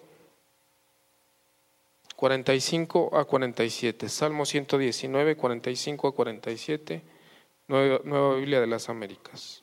45 2.16 3.16
a 3.16 3.24
47. 3.24 4.08
Salmo 4.08 4.44
119, 4.44 5.36
45 5.36 6.08
a 6.08 6.14
47. 6.14 7.13
Nueva, 7.66 8.34
Biblia 8.36 8.60
de 8.60 8.66
las 8.66 8.88
Américas. 8.88 9.62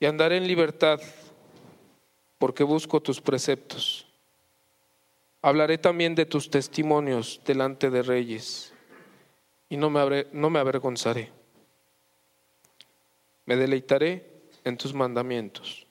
Y 0.00 0.06
andaré 0.06 0.36
en 0.36 0.46
libertad 0.46 1.00
porque 2.38 2.64
busco 2.64 3.00
tus 3.00 3.20
preceptos. 3.20 4.06
Hablaré 5.40 5.78
también 5.78 6.14
de 6.14 6.26
tus 6.26 6.50
testimonios 6.50 7.40
delante 7.44 7.90
de 7.90 8.02
reyes 8.02 8.72
y 9.68 9.76
no 9.76 9.88
me, 9.90 10.26
no 10.32 10.50
me 10.50 10.58
avergonzaré. 10.58 11.32
Me 13.44 13.56
deleitaré 13.56 14.28
en 14.64 14.76
tus 14.76 14.92
mandamientos, 14.92 15.86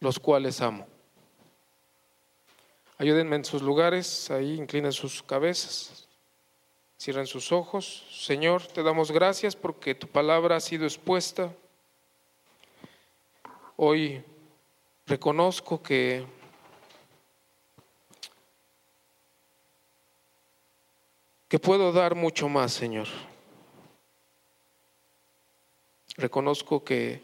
los 0.00 0.18
cuales 0.18 0.60
amo. 0.60 0.86
Ayúdenme 2.98 3.36
en 3.36 3.46
sus 3.46 3.62
lugares, 3.62 4.30
ahí 4.30 4.58
inclinen 4.58 4.92
sus 4.92 5.22
cabezas, 5.22 6.06
cierren 7.00 7.26
sus 7.26 7.50
ojos. 7.50 8.04
Señor, 8.10 8.66
te 8.66 8.82
damos 8.82 9.10
gracias 9.10 9.56
porque 9.56 9.94
tu 9.94 10.06
palabra 10.06 10.56
ha 10.56 10.60
sido 10.60 10.84
expuesta. 10.84 11.50
Hoy 13.76 14.22
reconozco 15.06 15.82
que 15.82 16.26
que 21.48 21.58
puedo 21.58 21.90
dar 21.90 22.14
mucho 22.14 22.48
más, 22.48 22.72
Señor. 22.72 23.08
Reconozco 26.16 26.84
que 26.84 27.22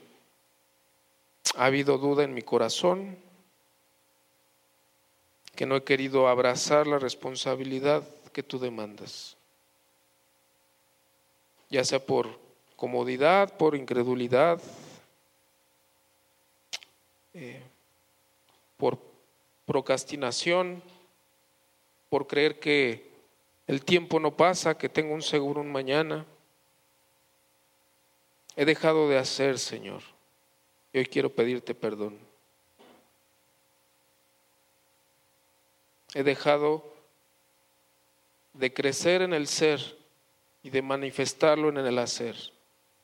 ha 1.54 1.66
habido 1.66 1.98
duda 1.98 2.24
en 2.24 2.34
mi 2.34 2.42
corazón, 2.42 3.18
que 5.54 5.66
no 5.66 5.76
he 5.76 5.84
querido 5.84 6.26
abrazar 6.26 6.86
la 6.86 6.98
responsabilidad 6.98 8.02
que 8.32 8.42
tú 8.42 8.58
demandas, 8.58 9.36
ya 11.68 11.84
sea 11.84 12.04
por 12.04 12.38
comodidad, 12.76 13.56
por 13.56 13.74
incredulidad, 13.74 14.60
eh, 17.34 17.62
por 18.76 18.98
procrastinación, 19.64 20.82
por 22.08 22.26
creer 22.26 22.60
que 22.60 23.10
el 23.66 23.84
tiempo 23.84 24.20
no 24.20 24.36
pasa, 24.36 24.78
que 24.78 24.88
tengo 24.88 25.14
un 25.14 25.22
seguro 25.22 25.60
un 25.60 25.72
mañana. 25.72 26.24
He 28.54 28.64
dejado 28.64 29.08
de 29.08 29.18
hacer, 29.18 29.58
Señor, 29.58 30.02
y 30.92 30.98
hoy 30.98 31.06
quiero 31.06 31.30
pedirte 31.34 31.74
perdón. 31.74 32.18
He 36.14 36.22
dejado 36.22 36.94
de 38.54 38.72
crecer 38.72 39.20
en 39.20 39.34
el 39.34 39.46
ser 39.48 39.98
y 40.66 40.70
de 40.70 40.82
manifestarlo 40.82 41.68
en 41.68 41.76
el 41.76 41.96
hacer. 41.96 42.34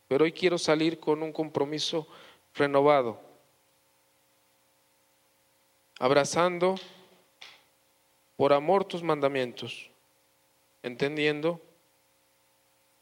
Pero 0.09 0.25
hoy 0.25 0.33
quiero 0.33 0.59
salir 0.59 0.99
con 0.99 1.23
un 1.23 1.33
compromiso 1.33 2.09
renovado, 2.57 3.21
abrazando 6.01 6.75
por 8.37 8.53
amor 8.53 8.85
tus 8.85 9.05
mandamientos 9.05 9.89
entendiendo 10.83 11.61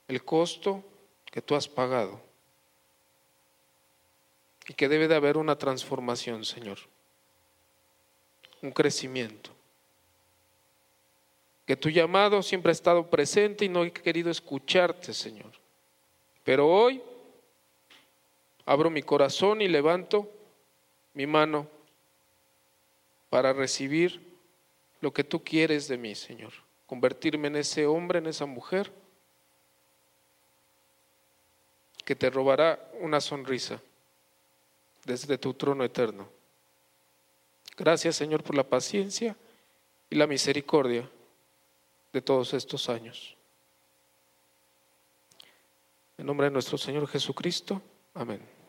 el 0.07 0.23
costo 0.23 0.85
que 1.25 1.41
tú 1.41 1.55
has 1.55 1.67
pagado 1.67 2.21
y 4.69 4.75
que 4.75 4.91
debe 4.91 5.09
de 5.09 5.15
haber 5.15 5.39
una 5.39 5.57
transformación, 5.57 6.45
Señor, 6.45 6.81
un 8.61 8.73
crecimiento. 8.73 9.53
Que 11.71 11.77
tu 11.77 11.89
llamado 11.89 12.43
siempre 12.43 12.71
ha 12.71 12.73
estado 12.73 13.09
presente 13.09 13.64
y 13.64 13.68
no 13.68 13.85
he 13.85 13.93
querido 13.93 14.29
escucharte, 14.29 15.14
Señor. 15.14 15.53
Pero 16.43 16.66
hoy 16.66 17.01
abro 18.66 18.91
mi 18.91 19.05
corazón 19.05 19.62
y 19.62 19.68
levanto 19.68 20.29
mi 21.14 21.29
mano 21.29 21.68
para 23.29 23.53
recibir 23.53 24.21
lo 25.01 25.12
que 25.12 25.23
tú 25.23 25.45
quieres 25.45 25.87
de 25.87 25.97
mí, 25.97 26.16
Señor 26.16 26.53
convertirme 26.89 27.47
en 27.47 27.55
ese 27.55 27.87
hombre, 27.87 28.18
en 28.18 28.27
esa 28.27 28.47
mujer 28.47 28.93
que 32.05 32.16
te 32.16 32.31
robará 32.31 32.91
una 32.99 33.21
sonrisa 33.21 33.81
desde 35.05 35.39
tu 35.39 35.55
trono 35.55 35.85
eterno. 35.85 36.29
Gracias 37.77 38.16
Señor 38.16 38.43
por 38.43 38.57
la 38.57 38.64
paciencia 38.64 39.37
y 40.11 40.16
la 40.16 40.27
misericordia 40.27 41.09
de 42.13 42.23
todos 42.23 42.55
estos 42.55 42.89
años. 42.89 43.37
En 46.19 46.27
nombre 46.27 46.47
de 46.47 46.51
nuestro 46.51 46.77
Señor 46.77 47.07
Jesucristo, 47.09 47.81
amén. 48.15 48.60